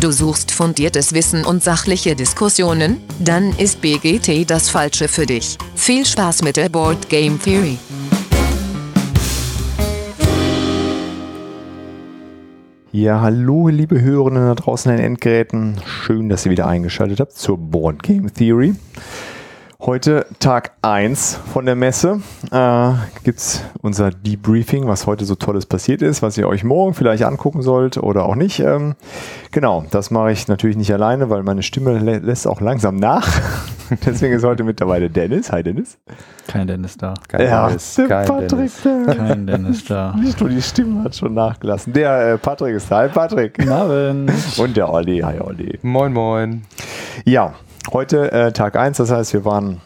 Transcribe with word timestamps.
Du 0.00 0.12
suchst 0.12 0.52
fundiertes 0.52 1.12
Wissen 1.12 1.44
und 1.44 1.60
sachliche 1.60 2.14
Diskussionen? 2.14 2.98
Dann 3.18 3.52
ist 3.58 3.80
BGT 3.80 4.48
das 4.48 4.70
Falsche 4.70 5.08
für 5.08 5.26
dich. 5.26 5.58
Viel 5.74 6.06
Spaß 6.06 6.42
mit 6.42 6.56
der 6.56 6.68
Board 6.68 7.08
Game 7.08 7.42
Theory. 7.42 7.76
Ja, 12.92 13.20
hallo, 13.20 13.66
liebe 13.66 14.00
Hörerinnen 14.00 14.46
da 14.46 14.54
draußen 14.54 14.92
an 14.92 14.98
den 14.98 15.06
Endgeräten. 15.06 15.80
Schön, 15.84 16.28
dass 16.28 16.46
ihr 16.46 16.52
wieder 16.52 16.68
eingeschaltet 16.68 17.18
habt 17.18 17.32
zur 17.32 17.58
Board 17.58 18.04
Game 18.04 18.32
Theory. 18.32 18.76
Heute 19.80 20.26
Tag 20.40 20.72
1 20.82 21.38
von 21.52 21.64
der 21.64 21.76
Messe. 21.76 22.20
Äh, 22.50 22.92
Gibt 23.22 23.38
es 23.38 23.62
unser 23.80 24.10
Debriefing, 24.10 24.88
was 24.88 25.06
heute 25.06 25.24
so 25.24 25.36
Tolles 25.36 25.66
passiert 25.66 26.02
ist, 26.02 26.20
was 26.20 26.36
ihr 26.36 26.48
euch 26.48 26.64
morgen 26.64 26.94
vielleicht 26.94 27.22
angucken 27.22 27.62
sollt 27.62 27.96
oder 27.96 28.24
auch 28.24 28.34
nicht. 28.34 28.58
Ähm, 28.58 28.96
genau, 29.52 29.84
das 29.92 30.10
mache 30.10 30.32
ich 30.32 30.48
natürlich 30.48 30.76
nicht 30.76 30.92
alleine, 30.92 31.30
weil 31.30 31.44
meine 31.44 31.62
Stimme 31.62 31.96
lä 32.00 32.18
lässt 32.18 32.48
auch 32.48 32.60
langsam 32.60 32.96
nach. 32.96 33.28
Deswegen 34.04 34.34
ist 34.34 34.44
heute 34.44 34.64
mittlerweile 34.64 35.10
Dennis. 35.10 35.52
Hi 35.52 35.62
Dennis. 35.62 35.96
Kein 36.48 36.66
Dennis 36.66 36.96
da. 36.96 37.14
Kein 37.28 37.42
ja, 37.42 37.68
Dennis, 37.68 37.94
der 37.94 38.08
kein 38.08 38.26
Patrick. 38.26 38.48
Dennis. 38.48 39.16
Kein 39.16 39.46
Dennis 39.46 39.84
da. 39.84 40.12
nicht 40.20 40.40
nur 40.40 40.50
die 40.50 40.60
Stimme 40.60 41.04
hat 41.04 41.14
schon 41.14 41.34
nachgelassen. 41.34 41.92
Der 41.92 42.32
äh, 42.32 42.38
Patrick 42.38 42.74
ist 42.74 42.90
da. 42.90 42.96
Hi 42.96 43.08
Patrick. 43.10 43.56
Guten 43.56 43.70
Abend. 43.70 44.32
Und 44.58 44.76
der 44.76 44.92
Olli. 44.92 45.20
Hi 45.20 45.38
Olli. 45.38 45.78
Moin, 45.82 46.12
moin. 46.12 46.64
Ja, 47.24 47.54
heute 47.92 48.32
äh, 48.32 48.52
Tag 48.52 48.76
1, 48.76 48.96
das 48.98 49.10
heißt, 49.10 49.32
wir 49.32 49.44
waren, 49.44 49.80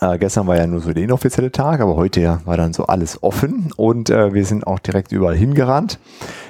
äh, 0.00 0.18
gestern 0.18 0.46
war 0.46 0.56
ja 0.56 0.66
nur 0.66 0.80
so 0.80 0.92
der 0.92 1.04
inoffizielle 1.04 1.52
Tag, 1.52 1.80
aber 1.80 1.96
heute 1.96 2.20
ja 2.20 2.40
war 2.44 2.56
dann 2.56 2.72
so 2.72 2.86
alles 2.86 3.22
offen 3.22 3.72
und 3.76 4.10
äh, 4.10 4.34
wir 4.34 4.44
sind 4.44 4.66
auch 4.66 4.78
direkt 4.78 5.12
überall 5.12 5.36
hingerannt. 5.36 5.98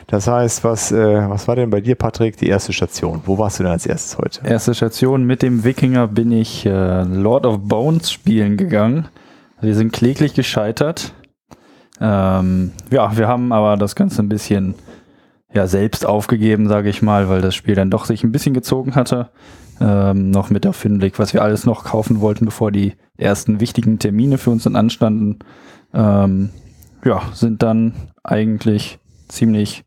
Das 0.07 0.27
heißt, 0.27 0.65
was, 0.65 0.93
äh, 0.93 1.29
was 1.29 1.49
war 1.49 1.57
denn 1.57 1.71
bei 1.71 1.81
dir, 1.81 1.95
Patrick, 1.95 2.37
die 2.37 2.49
erste 2.49 2.73
Station? 2.73 3.23
Wo 3.25 3.39
warst 3.39 3.59
du 3.59 3.63
denn 3.63 3.73
als 3.73 3.87
erstes 3.87 4.19
heute? 4.19 4.47
Erste 4.47 4.75
Station 4.75 5.25
mit 5.25 5.43
dem 5.43 5.65
Wikinger 5.65 6.07
bin 6.09 6.31
ich 6.31 6.67
äh, 6.67 7.03
Lord 7.03 7.47
of 7.47 7.61
Bones 7.61 8.11
spielen 8.11 8.57
gegangen. 8.57 9.09
Wir 9.61 9.75
sind 9.75 9.93
kläglich 9.93 10.35
gescheitert. 10.35 11.15
Ähm, 12.01 12.73
ja, 12.91 13.17
wir 13.17 13.29
haben 13.29 13.53
aber 13.53 13.77
das 13.77 13.97
Ganze 13.97 14.23
ein 14.23 14.29
bisschen 14.29 14.75
ja, 15.55 15.67
selbst 15.67 16.05
aufgegeben, 16.05 16.69
sage 16.69 16.89
ich 16.91 17.01
mal, 17.01 17.29
weil 17.29 17.41
das 17.41 17.55
Spiel 17.55 17.77
dann 17.77 17.91
doch 17.91 18.05
sich 18.05 18.25
ein 18.25 18.33
bisschen 18.33 18.55
gezogen 18.55 18.95
hatte. 18.95 19.31
Ähm, 19.81 20.31
noch 20.31 20.51
mit 20.51 20.67
auf 20.67 20.81
den 20.83 20.99
Blick, 20.99 21.19
was 21.19 21.35
wir 21.35 21.43
alles 21.43 21.67
noch 21.67 21.85
kaufen 21.85 22.21
wollten, 22.21 22.45
bevor 22.45 22.71
die 22.71 22.95
ersten 23.17 23.61
wichtigen 23.61 23.99
Termine 23.99 24.39
für 24.39 24.51
uns 24.51 24.65
dann 24.65 24.77
anstanden. 24.77 25.41
Ähm, 25.93 26.51
ja, 27.05 27.23
sind 27.33 27.63
dann 27.63 27.95
eigentlich 28.23 28.99
ziemlich 29.29 29.85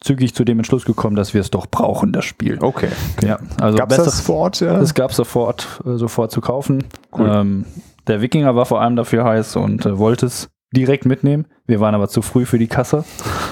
zügig 0.00 0.34
zu 0.34 0.44
dem 0.44 0.58
Entschluss 0.58 0.84
gekommen, 0.84 1.16
dass 1.16 1.34
wir 1.34 1.40
es 1.40 1.50
doch 1.50 1.66
brauchen, 1.66 2.12
das 2.12 2.24
Spiel. 2.24 2.58
Okay. 2.60 2.90
Ja, 3.22 3.38
also 3.60 3.78
Gab 3.78 3.90
es 3.90 3.96
das 3.96 4.20
vor 4.20 4.36
Ort? 4.36 4.60
Ja? 4.60 4.78
es 4.80 4.94
gab 4.94 5.12
sofort, 5.12 5.80
äh, 5.84 5.96
sofort 5.96 6.30
zu 6.30 6.40
kaufen. 6.40 6.84
Cool. 7.16 7.28
Ähm, 7.30 7.64
der 8.06 8.20
Wikinger 8.20 8.54
war 8.54 8.66
vor 8.66 8.80
allem 8.80 8.96
dafür 8.96 9.24
heiß 9.24 9.56
und 9.56 9.86
äh, 9.86 9.98
wollte 9.98 10.26
es 10.26 10.48
direkt 10.74 11.06
mitnehmen. 11.06 11.46
Wir 11.66 11.80
waren 11.80 11.94
aber 11.94 12.08
zu 12.08 12.22
früh 12.22 12.46
für 12.46 12.58
die 12.58 12.68
Kasse. 12.68 13.04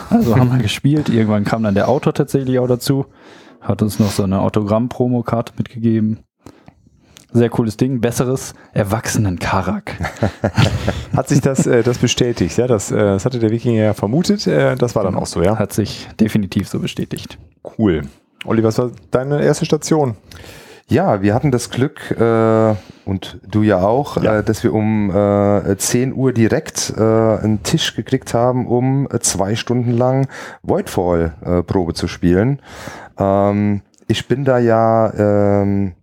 Also 0.08 0.36
haben 0.36 0.52
wir 0.52 0.62
gespielt. 0.62 1.08
Irgendwann 1.08 1.44
kam 1.44 1.62
dann 1.62 1.74
der 1.74 1.88
Autor 1.88 2.14
tatsächlich 2.14 2.58
auch 2.58 2.68
dazu. 2.68 3.06
Hat 3.66 3.82
uns 3.82 3.98
noch 3.98 4.12
so 4.12 4.22
eine 4.22 4.40
Autogramm-Promokarte 4.40 5.52
mitgegeben. 5.58 6.20
Sehr 7.32 7.50
cooles 7.50 7.76
Ding. 7.76 8.00
Besseres 8.00 8.54
Erwachsenen-Karak. 8.72 9.92
Hat 11.16 11.28
sich 11.28 11.40
das, 11.40 11.66
äh, 11.66 11.82
das 11.82 11.98
bestätigt? 11.98 12.56
Ja, 12.56 12.68
das, 12.68 12.92
äh, 12.92 12.96
das 12.96 13.24
hatte 13.24 13.40
der 13.40 13.50
Wikinger 13.50 13.82
ja 13.82 13.94
vermutet. 13.94 14.46
Äh, 14.46 14.76
das 14.76 14.94
war 14.94 15.02
dann 15.02 15.16
auch 15.16 15.26
so, 15.26 15.42
ja? 15.42 15.58
Hat 15.58 15.72
sich 15.72 16.06
definitiv 16.20 16.68
so 16.68 16.78
bestätigt. 16.78 17.38
Cool. 17.76 18.02
Olli, 18.44 18.62
was 18.62 18.78
war 18.78 18.92
deine 19.10 19.42
erste 19.42 19.64
Station? 19.64 20.16
Ja, 20.88 21.20
wir 21.20 21.34
hatten 21.34 21.50
das 21.50 21.70
Glück, 21.70 22.12
äh, 22.12 22.74
und 23.04 23.40
du 23.48 23.62
ja 23.62 23.80
auch, 23.80 24.22
Ja. 24.22 24.38
Äh, 24.38 24.44
dass 24.44 24.62
wir 24.62 24.72
um 24.72 25.10
äh, 25.10 25.76
10 25.76 26.14
Uhr 26.14 26.32
direkt 26.32 26.94
äh, 26.96 27.00
einen 27.00 27.62
Tisch 27.64 27.96
gekriegt 27.96 28.34
haben, 28.34 28.68
um 28.68 29.08
äh, 29.10 29.18
zwei 29.18 29.56
Stunden 29.56 29.90
lang 29.90 30.28
Voidfall 30.62 31.34
äh, 31.44 31.62
Probe 31.64 31.94
zu 31.94 32.06
spielen. 32.06 32.60
Ähm, 33.18 33.82
ich 34.06 34.28
bin 34.28 34.44
da 34.44 34.58
ja 34.58 35.12
ähm, 35.14 35.94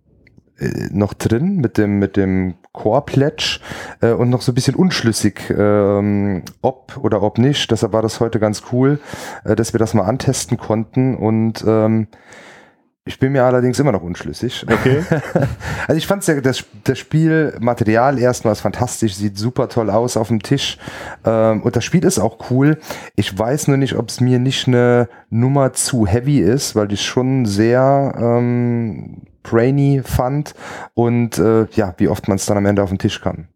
äh, 0.58 0.88
noch 0.90 1.14
drin 1.14 1.56
mit 1.56 1.78
dem, 1.78 1.98
mit 1.98 2.18
dem 2.18 2.54
Core 2.72 3.02
Pledge 3.06 3.60
äh, 4.02 4.10
und 4.10 4.28
noch 4.28 4.42
so 4.42 4.52
ein 4.52 4.54
bisschen 4.54 4.74
unschlüssig, 4.74 5.48
ähm, 5.56 6.42
ob 6.60 6.98
oder 7.00 7.22
ob 7.22 7.38
nicht. 7.38 7.70
Deshalb 7.70 7.94
war 7.94 8.02
das 8.02 8.20
heute 8.20 8.38
ganz 8.38 8.64
cool, 8.70 9.00
äh, 9.44 9.56
dass 9.56 9.72
wir 9.72 9.78
das 9.78 9.94
mal 9.94 10.02
antesten 10.02 10.58
konnten 10.58 11.16
und 11.16 11.64
ähm, 11.66 12.08
ich 13.06 13.18
bin 13.18 13.32
mir 13.32 13.44
allerdings 13.44 13.78
immer 13.78 13.92
noch 13.92 14.02
unschlüssig. 14.02 14.64
Okay. 14.70 15.02
Also 15.86 15.98
ich 15.98 16.06
fand 16.06 16.26
ja, 16.26 16.40
das, 16.40 16.64
das 16.84 16.98
Spielmaterial 16.98 18.18
erstmals 18.18 18.60
fantastisch, 18.60 19.14
sieht 19.14 19.36
super 19.36 19.68
toll 19.68 19.90
aus 19.90 20.16
auf 20.16 20.28
dem 20.28 20.42
Tisch 20.42 20.78
ähm, 21.26 21.62
und 21.62 21.76
das 21.76 21.84
Spiel 21.84 22.02
ist 22.04 22.18
auch 22.18 22.50
cool. 22.50 22.78
Ich 23.16 23.38
weiß 23.38 23.68
nur 23.68 23.76
nicht, 23.76 23.96
ob 23.96 24.08
es 24.08 24.20
mir 24.20 24.38
nicht 24.38 24.66
eine 24.66 25.10
Nummer 25.28 25.74
zu 25.74 26.06
heavy 26.06 26.38
ist, 26.38 26.74
weil 26.74 26.90
ich 26.90 27.04
schon 27.04 27.44
sehr 27.44 28.14
ähm, 28.16 29.22
brainy 29.42 30.00
fand 30.02 30.54
und 30.94 31.38
äh, 31.38 31.66
ja, 31.72 31.94
wie 31.98 32.08
oft 32.08 32.28
man 32.28 32.36
es 32.36 32.46
dann 32.46 32.56
am 32.56 32.64
Ende 32.64 32.82
auf 32.82 32.88
den 32.88 32.98
Tisch 32.98 33.20
kann 33.20 33.48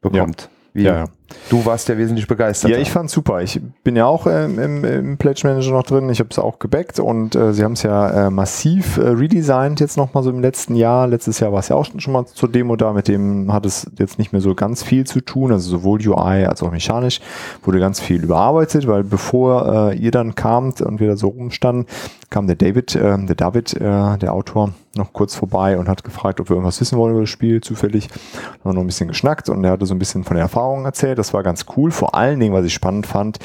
bekommt. 0.00 0.48
Wie, 0.72 0.82
Ja, 0.84 0.94
ja. 0.94 1.04
Du 1.48 1.64
warst 1.64 1.88
ja 1.88 1.98
wesentlich 1.98 2.26
begeistert. 2.26 2.70
Ja, 2.70 2.78
ich 2.78 2.90
fand's 2.90 3.12
super. 3.12 3.42
Ich 3.42 3.60
bin 3.84 3.96
ja 3.96 4.06
auch 4.06 4.26
ähm, 4.26 4.58
im, 4.58 4.84
im 4.84 5.18
Pledge 5.18 5.42
Manager 5.44 5.72
noch 5.72 5.82
drin. 5.82 6.08
Ich 6.10 6.20
habe 6.20 6.30
es 6.30 6.38
auch 6.38 6.58
gebackt 6.58 6.98
und 6.98 7.34
äh, 7.34 7.52
sie 7.52 7.64
haben 7.64 7.72
es 7.72 7.82
ja 7.82 8.26
äh, 8.26 8.30
massiv 8.30 8.96
äh, 8.96 9.08
redesigned 9.08 9.80
jetzt 9.80 9.96
nochmal 9.96 10.22
so 10.22 10.30
im 10.30 10.40
letzten 10.40 10.74
Jahr. 10.74 11.06
Letztes 11.06 11.40
Jahr 11.40 11.52
war 11.52 11.60
es 11.60 11.68
ja 11.68 11.76
auch 11.76 11.84
schon, 11.84 12.00
schon 12.00 12.12
mal 12.12 12.26
zur 12.26 12.48
Demo 12.48 12.76
da. 12.76 12.92
Mit 12.92 13.08
dem 13.08 13.52
hat 13.52 13.66
es 13.66 13.90
jetzt 13.98 14.18
nicht 14.18 14.32
mehr 14.32 14.40
so 14.40 14.54
ganz 14.54 14.82
viel 14.82 15.04
zu 15.04 15.20
tun. 15.20 15.52
Also 15.52 15.68
sowohl 15.68 16.00
UI 16.06 16.44
als 16.44 16.62
auch 16.62 16.70
mechanisch 16.70 17.20
wurde 17.62 17.78
ganz 17.78 18.00
viel 18.00 18.22
überarbeitet, 18.22 18.86
weil 18.86 19.04
bevor 19.04 19.90
äh, 19.90 19.96
ihr 19.96 20.10
dann 20.10 20.34
kamt 20.34 20.80
und 20.80 21.00
wir 21.00 21.08
da 21.08 21.16
so 21.16 21.28
rumstanden, 21.28 21.86
kam 22.30 22.46
der 22.46 22.56
David, 22.56 22.96
äh, 22.96 23.18
der 23.18 23.36
David, 23.36 23.74
äh, 23.74 24.18
der 24.18 24.32
Autor, 24.32 24.72
noch 24.96 25.12
kurz 25.12 25.34
vorbei 25.34 25.78
und 25.78 25.88
hat 25.88 26.04
gefragt, 26.04 26.40
ob 26.40 26.48
wir 26.48 26.56
irgendwas 26.56 26.80
wissen 26.80 26.98
wollen 26.98 27.12
über 27.12 27.22
das 27.22 27.30
Spiel 27.30 27.60
zufällig. 27.60 28.08
Haben 28.08 28.70
wir 28.70 28.72
noch 28.74 28.80
ein 28.82 28.86
bisschen 28.86 29.08
geschnackt 29.08 29.48
und 29.48 29.64
er 29.64 29.72
hatte 29.72 29.86
so 29.86 29.94
ein 29.94 29.98
bisschen 29.98 30.24
von 30.24 30.34
der 30.34 30.42
Erfahrung 30.42 30.84
erzählt. 30.84 31.18
Das 31.22 31.32
war 31.32 31.44
ganz 31.44 31.66
cool. 31.76 31.92
Vor 31.92 32.16
allen 32.16 32.40
Dingen, 32.40 32.52
was 32.52 32.64
ich 32.64 32.74
spannend 32.74 33.06
fand, 33.06 33.38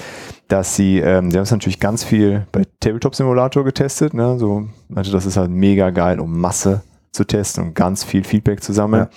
dass 0.47 0.75
sie, 0.75 0.97
ähm, 0.97 1.29
sie 1.29 1.37
haben 1.37 1.43
es 1.43 1.51
natürlich 1.51 1.79
ganz 1.79 2.03
viel 2.03 2.47
bei 2.51 2.63
Tabletop 2.79 3.13
Simulator 3.13 3.63
getestet. 3.63 4.15
Ne? 4.15 4.39
So, 4.39 4.67
also 4.95 5.11
das 5.11 5.27
ist 5.27 5.37
halt 5.37 5.51
mega 5.51 5.91
geil, 5.91 6.19
um 6.19 6.39
Masse 6.39 6.81
zu 7.11 7.23
testen 7.23 7.65
und 7.65 7.75
ganz 7.75 8.03
viel 8.03 8.23
Feedback 8.23 8.63
zu 8.63 8.73
sammeln. 8.73 9.09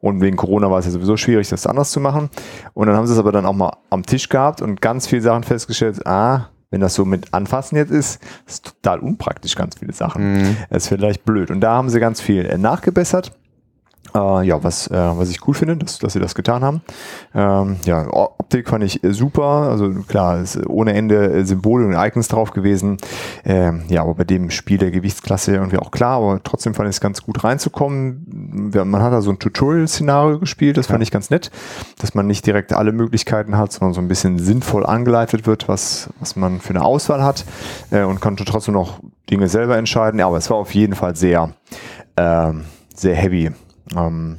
Und 0.00 0.22
wegen 0.22 0.38
Corona 0.38 0.70
war 0.70 0.78
es 0.78 0.86
ja 0.86 0.92
sowieso 0.92 1.18
schwierig, 1.18 1.50
das 1.50 1.66
anders 1.66 1.90
zu 1.90 2.00
machen. 2.00 2.30
Und 2.72 2.86
dann 2.86 2.96
haben 2.96 3.06
sie 3.06 3.12
es 3.12 3.18
aber 3.18 3.32
dann 3.32 3.44
auch 3.44 3.52
mal 3.52 3.76
am 3.90 4.06
Tisch 4.06 4.30
gehabt 4.30 4.62
und 4.62 4.80
ganz 4.80 5.06
viele 5.06 5.20
Sachen 5.20 5.44
festgestellt, 5.44 6.06
ah, 6.06 6.48
wenn 6.70 6.80
das 6.80 6.94
so 6.94 7.04
mit 7.04 7.34
Anfassen 7.34 7.76
jetzt 7.76 7.92
ist, 7.92 8.22
ist 8.46 8.64
total 8.64 9.00
unpraktisch, 9.00 9.56
ganz 9.56 9.78
viele 9.78 9.92
Sachen. 9.92 10.38
Mhm. 10.38 10.56
Das 10.70 10.84
ist 10.84 10.88
vielleicht 10.88 11.26
blöd. 11.26 11.50
Und 11.50 11.60
da 11.60 11.74
haben 11.74 11.90
sie 11.90 12.00
ganz 12.00 12.22
viel 12.22 12.46
äh, 12.46 12.56
nachgebessert. 12.56 13.32
Äh, 14.16 14.46
ja, 14.46 14.62
was, 14.64 14.86
äh, 14.88 14.94
was 14.94 15.28
ich 15.28 15.46
cool 15.46 15.54
finde, 15.54 15.76
dass, 15.76 15.98
dass 15.98 16.14
sie 16.14 16.20
das 16.20 16.34
getan 16.34 16.64
haben. 16.64 16.80
Ähm, 17.34 17.76
ja, 17.84 18.06
Optik 18.10 18.68
fand 18.68 18.82
ich 18.82 19.04
äh, 19.04 19.12
super. 19.12 19.42
Also 19.42 19.90
klar, 20.08 20.40
ist 20.40 20.58
ohne 20.66 20.94
Ende 20.94 21.32
äh, 21.32 21.44
Symbole 21.44 21.86
und 21.86 21.92
Icons 21.92 22.28
drauf 22.28 22.52
gewesen. 22.52 22.96
Ähm, 23.44 23.84
ja, 23.88 24.02
aber 24.02 24.14
bei 24.14 24.24
dem 24.24 24.50
Spiel 24.50 24.78
der 24.78 24.90
Gewichtsklasse 24.90 25.54
irgendwie 25.54 25.78
auch 25.78 25.90
klar, 25.90 26.16
aber 26.16 26.42
trotzdem 26.42 26.72
fand 26.72 26.88
ich 26.88 26.96
es 26.96 27.00
ganz 27.00 27.22
gut 27.22 27.44
reinzukommen. 27.44 28.70
Man 28.72 29.02
hat 29.02 29.12
da 29.12 29.20
so 29.20 29.30
ein 29.30 29.38
Tutorial-Szenario 29.38 30.38
gespielt, 30.38 30.78
das 30.78 30.86
fand 30.86 31.02
ich 31.02 31.10
ganz 31.10 31.28
nett, 31.28 31.50
dass 31.98 32.14
man 32.14 32.26
nicht 32.26 32.46
direkt 32.46 32.72
alle 32.72 32.92
Möglichkeiten 32.92 33.58
hat, 33.58 33.72
sondern 33.72 33.92
so 33.92 34.00
ein 34.00 34.08
bisschen 34.08 34.38
sinnvoll 34.38 34.86
angeleitet 34.86 35.46
wird, 35.46 35.68
was, 35.68 36.08
was 36.20 36.36
man 36.36 36.60
für 36.60 36.70
eine 36.70 36.84
Auswahl 36.84 37.22
hat 37.22 37.44
äh, 37.90 38.02
und 38.02 38.20
konnte 38.20 38.44
trotzdem 38.44 38.74
noch 38.74 39.00
Dinge 39.30 39.48
selber 39.48 39.76
entscheiden. 39.76 40.20
Ja, 40.20 40.26
aber 40.28 40.38
es 40.38 40.48
war 40.48 40.56
auf 40.56 40.74
jeden 40.74 40.94
Fall 40.94 41.16
sehr, 41.16 41.50
ähm, 42.16 42.64
sehr 42.94 43.14
heavy. 43.14 43.52
Ähm, 43.94 44.38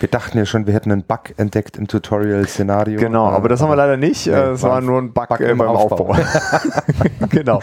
Wir 0.00 0.08
dachten 0.08 0.38
ja 0.38 0.46
schon, 0.46 0.66
wir 0.66 0.72
hätten 0.74 0.90
einen 0.90 1.04
Bug 1.04 1.34
entdeckt 1.36 1.76
im 1.76 1.86
Tutorial-Szenario. 1.86 2.98
Genau, 2.98 3.26
aber 3.28 3.48
das 3.48 3.60
haben 3.60 3.68
wir 3.70 3.76
leider 3.76 3.96
nicht. 3.98 4.26
Nee, 4.26 4.32
Äh, 4.32 4.50
es 4.52 4.62
war 4.62 4.80
nur 4.80 4.98
ein 5.00 5.12
Bug, 5.12 5.28
Bug 5.28 5.40
äh, 5.40 5.50
im 5.50 5.58
beim 5.58 5.68
Aufbau. 5.68 6.08
Aufbau. 6.08 6.16
genau. 7.30 7.60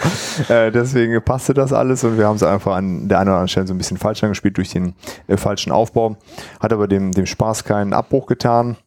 Äh, 0.47 0.71
deswegen 0.71 1.19
passte 1.23 1.53
das 1.53 1.73
alles 1.73 2.03
und 2.03 2.17
wir 2.17 2.27
haben 2.27 2.35
es 2.35 2.43
einfach 2.43 2.75
an 2.75 3.07
der 3.09 3.19
einen 3.19 3.29
oder 3.29 3.37
anderen 3.37 3.47
Stelle 3.47 3.67
so 3.67 3.73
ein 3.73 3.77
bisschen 3.79 3.97
falsch 3.97 4.23
angespielt 4.23 4.57
durch 4.57 4.69
den 4.69 4.93
äh, 5.27 5.37
falschen 5.37 5.71
Aufbau. 5.71 6.17
Hat 6.59 6.71
aber 6.71 6.87
dem, 6.87 7.11
dem 7.11 7.25
Spaß 7.25 7.63
keinen 7.63 7.93
Abbruch 7.93 8.27
getan. 8.27 8.77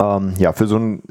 Ähm, 0.00 0.34
ja, 0.38 0.52
für 0.52 0.66
so 0.66 0.76
ein 0.76 1.02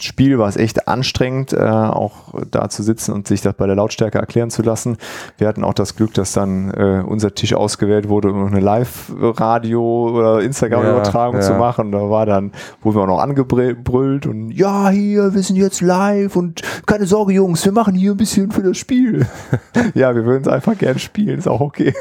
Spiel 0.00 0.38
war 0.38 0.48
es 0.48 0.56
echt 0.56 0.88
anstrengend, 0.88 1.52
äh, 1.52 1.58
auch 1.58 2.34
da 2.50 2.68
zu 2.68 2.82
sitzen 2.82 3.12
und 3.12 3.26
sich 3.26 3.40
das 3.40 3.54
bei 3.54 3.66
der 3.66 3.76
Lautstärke 3.76 4.18
erklären 4.18 4.50
zu 4.50 4.62
lassen. 4.62 4.98
Wir 5.38 5.48
hatten 5.48 5.64
auch 5.64 5.74
das 5.74 5.96
Glück, 5.96 6.12
dass 6.14 6.32
dann 6.32 6.70
äh, 6.72 7.02
unser 7.06 7.34
Tisch 7.34 7.54
ausgewählt 7.54 8.08
wurde, 8.08 8.30
um 8.30 8.46
eine 8.46 8.60
Live-Radio- 8.60 10.10
oder 10.10 10.40
Instagram-Übertragung 10.40 11.36
Ja, 11.36 11.40
zu 11.42 11.52
ja. 11.52 11.58
machen. 11.58 11.92
Da 11.92 12.10
war 12.10 12.26
dann, 12.26 12.52
wurden 12.82 12.96
wir 12.96 13.02
auch 13.02 13.06
noch 13.06 13.20
angebrüllt 13.20 14.26
und 14.26 14.50
ja, 14.50 14.90
hier, 14.90 15.34
wir 15.34 15.42
sind 15.42 15.56
jetzt 15.56 15.80
live 15.80 16.36
und 16.36 16.62
keine 16.86 17.06
Sorge, 17.06 17.32
Jungs, 17.32 17.64
wir 17.64 17.72
machen 17.72 17.94
hier 17.94 18.12
ein 18.12 18.16
bisschen 18.16 18.50
für 18.50 18.62
das 18.62 18.76
Spiel. 18.76 19.26
ja, 19.94 20.14
wir 20.14 20.24
würden 20.24 20.42
es 20.42 20.48
einfach 20.48 20.76
gern 20.76 20.98
spielen, 20.98 21.38
ist 21.38 21.48
auch 21.48 21.60
okay. 21.60 21.94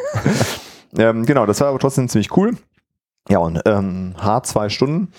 ähm, 0.97 1.25
genau, 1.25 1.45
das 1.45 1.61
war 1.61 1.69
aber 1.69 1.79
trotzdem 1.79 2.09
ziemlich 2.09 2.35
cool. 2.35 2.55
Ja, 3.29 3.37
und 3.37 3.61
ähm, 3.65 4.15
hart 4.17 4.47
zwei 4.47 4.67
Stunden. 4.69 5.09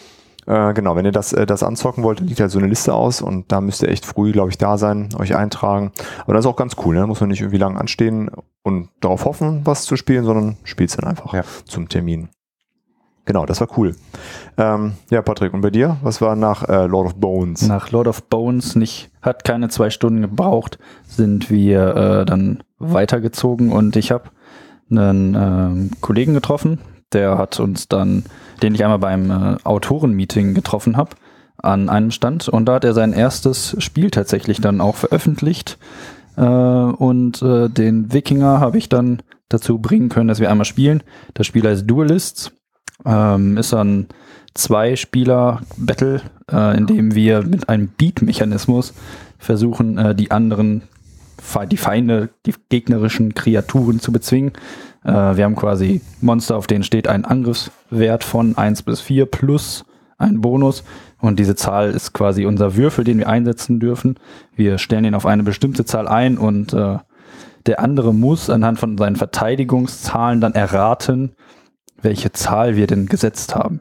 Äh, 0.46 0.74
genau, 0.74 0.94
wenn 0.96 1.04
ihr 1.04 1.12
das, 1.12 1.32
äh, 1.32 1.46
das 1.46 1.62
anzocken 1.62 2.02
wollt, 2.04 2.20
dann 2.20 2.26
liegt 2.26 2.40
halt 2.40 2.50
so 2.50 2.58
eine 2.58 2.68
Liste 2.68 2.92
aus 2.94 3.22
und 3.22 3.50
da 3.50 3.60
müsst 3.60 3.82
ihr 3.82 3.88
echt 3.88 4.04
früh, 4.04 4.32
glaube 4.32 4.50
ich, 4.50 4.58
da 4.58 4.76
sein, 4.78 5.08
euch 5.18 5.34
eintragen. 5.36 5.92
Aber 6.24 6.34
das 6.34 6.44
ist 6.44 6.50
auch 6.50 6.56
ganz 6.56 6.76
cool, 6.84 6.94
ne? 6.94 7.00
da 7.02 7.06
muss 7.06 7.20
man 7.20 7.30
nicht 7.30 7.40
irgendwie 7.40 7.58
lang 7.58 7.76
anstehen 7.76 8.30
und 8.62 8.88
darauf 9.00 9.24
hoffen, 9.24 9.62
was 9.64 9.84
zu 9.84 9.96
spielen, 9.96 10.24
sondern 10.24 10.56
spielt 10.64 10.90
es 10.90 10.96
dann 10.96 11.08
einfach 11.08 11.32
Ja. 11.32 11.42
zum 11.64 11.88
Termin. 11.88 12.28
Genau, 13.26 13.46
das 13.46 13.60
war 13.60 13.68
cool. 13.78 13.96
Ähm, 14.58 14.92
ja, 15.08 15.22
Patrick, 15.22 15.54
und 15.54 15.62
bei 15.62 15.70
dir? 15.70 15.96
Was 16.02 16.20
war 16.20 16.36
nach 16.36 16.68
äh, 16.68 16.84
Lord 16.86 17.06
of 17.06 17.14
Bones? 17.14 17.66
Nach 17.66 17.90
Lord 17.90 18.06
of 18.06 18.24
Bones 18.24 18.76
nicht, 18.76 19.10
hat 19.22 19.44
keine 19.44 19.70
zwei 19.70 19.88
Stunden 19.88 20.20
gebraucht, 20.20 20.78
sind 21.06 21.48
wir 21.48 21.96
äh, 21.96 22.24
dann 22.26 22.62
weitergezogen 22.78 23.72
und 23.72 23.96
ich 23.96 24.10
habe 24.12 24.24
einen 24.90 25.34
ähm, 25.34 25.90
Kollegen 26.02 26.34
getroffen, 26.34 26.78
der 27.12 27.38
hat 27.38 27.60
uns 27.60 27.88
dann, 27.88 28.24
den 28.62 28.74
ich 28.74 28.84
einmal 28.84 28.98
beim 28.98 29.30
äh, 29.30 29.56
Autorenmeeting 29.64 30.54
getroffen 30.54 30.96
habe, 30.96 31.16
an 31.58 31.88
einem 31.88 32.10
Stand 32.10 32.48
und 32.48 32.66
da 32.66 32.74
hat 32.74 32.84
er 32.84 32.92
sein 32.92 33.12
erstes 33.12 33.76
Spiel 33.78 34.10
tatsächlich 34.10 34.60
dann 34.60 34.80
auch 34.80 34.96
veröffentlicht 34.96 35.78
äh, 36.36 36.42
und 36.42 37.42
äh, 37.42 37.68
den 37.68 38.12
Wikinger 38.12 38.60
habe 38.60 38.78
ich 38.78 38.88
dann 38.88 39.22
dazu 39.48 39.78
bringen 39.78 40.08
können, 40.08 40.28
dass 40.28 40.40
wir 40.40 40.50
einmal 40.50 40.64
spielen. 40.64 41.02
Das 41.34 41.46
Spiel 41.46 41.66
heißt 41.66 41.88
Duelists, 41.88 42.52
ähm, 43.04 43.56
ist 43.56 43.74
ein 43.74 44.08
Zwei-Spieler-Battle, 44.54 46.22
äh, 46.50 46.76
in 46.76 46.86
dem 46.86 47.14
wir 47.14 47.42
mit 47.42 47.68
einem 47.68 47.88
Beat-Mechanismus 47.88 48.94
versuchen, 49.38 49.98
äh, 49.98 50.14
die 50.14 50.30
anderen, 50.30 50.82
die 51.70 51.76
Feinde, 51.76 52.30
die 52.46 52.54
gegnerischen 52.68 53.34
Kreaturen 53.34 54.00
zu 54.00 54.12
bezwingen. 54.12 54.52
Äh, 55.04 55.36
wir 55.36 55.44
haben 55.44 55.56
quasi 55.56 56.00
Monster, 56.20 56.56
auf 56.56 56.66
denen 56.66 56.84
steht 56.84 57.08
ein 57.08 57.24
Angriffswert 57.24 58.24
von 58.24 58.56
1 58.56 58.82
bis 58.82 59.00
4 59.00 59.26
plus 59.26 59.84
ein 60.18 60.40
Bonus. 60.40 60.84
Und 61.20 61.38
diese 61.38 61.54
Zahl 61.54 61.90
ist 61.90 62.12
quasi 62.12 62.46
unser 62.46 62.76
Würfel, 62.76 63.04
den 63.04 63.18
wir 63.18 63.28
einsetzen 63.28 63.80
dürfen. 63.80 64.18
Wir 64.54 64.78
stellen 64.78 65.04
ihn 65.04 65.14
auf 65.14 65.26
eine 65.26 65.42
bestimmte 65.42 65.84
Zahl 65.84 66.08
ein 66.08 66.38
und 66.38 66.72
äh, 66.72 66.98
der 67.66 67.80
andere 67.80 68.12
muss 68.12 68.50
anhand 68.50 68.78
von 68.78 68.98
seinen 68.98 69.16
Verteidigungszahlen 69.16 70.40
dann 70.40 70.52
erraten, 70.52 71.32
welche 72.02 72.32
Zahl 72.32 72.76
wir 72.76 72.86
denn 72.86 73.06
gesetzt 73.06 73.54
haben. 73.54 73.80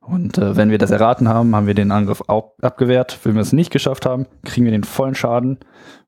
Und 0.00 0.38
äh, 0.38 0.56
wenn 0.56 0.70
wir 0.70 0.78
das 0.78 0.90
erraten 0.90 1.28
haben, 1.28 1.54
haben 1.54 1.68
wir 1.68 1.74
den 1.74 1.92
Angriff 1.92 2.24
auch 2.26 2.54
abgewehrt. 2.60 3.18
Wenn 3.22 3.34
wir 3.34 3.42
es 3.42 3.52
nicht 3.52 3.70
geschafft 3.70 4.06
haben, 4.06 4.26
kriegen 4.44 4.64
wir 4.64 4.72
den 4.72 4.82
vollen 4.82 5.14
Schaden 5.14 5.58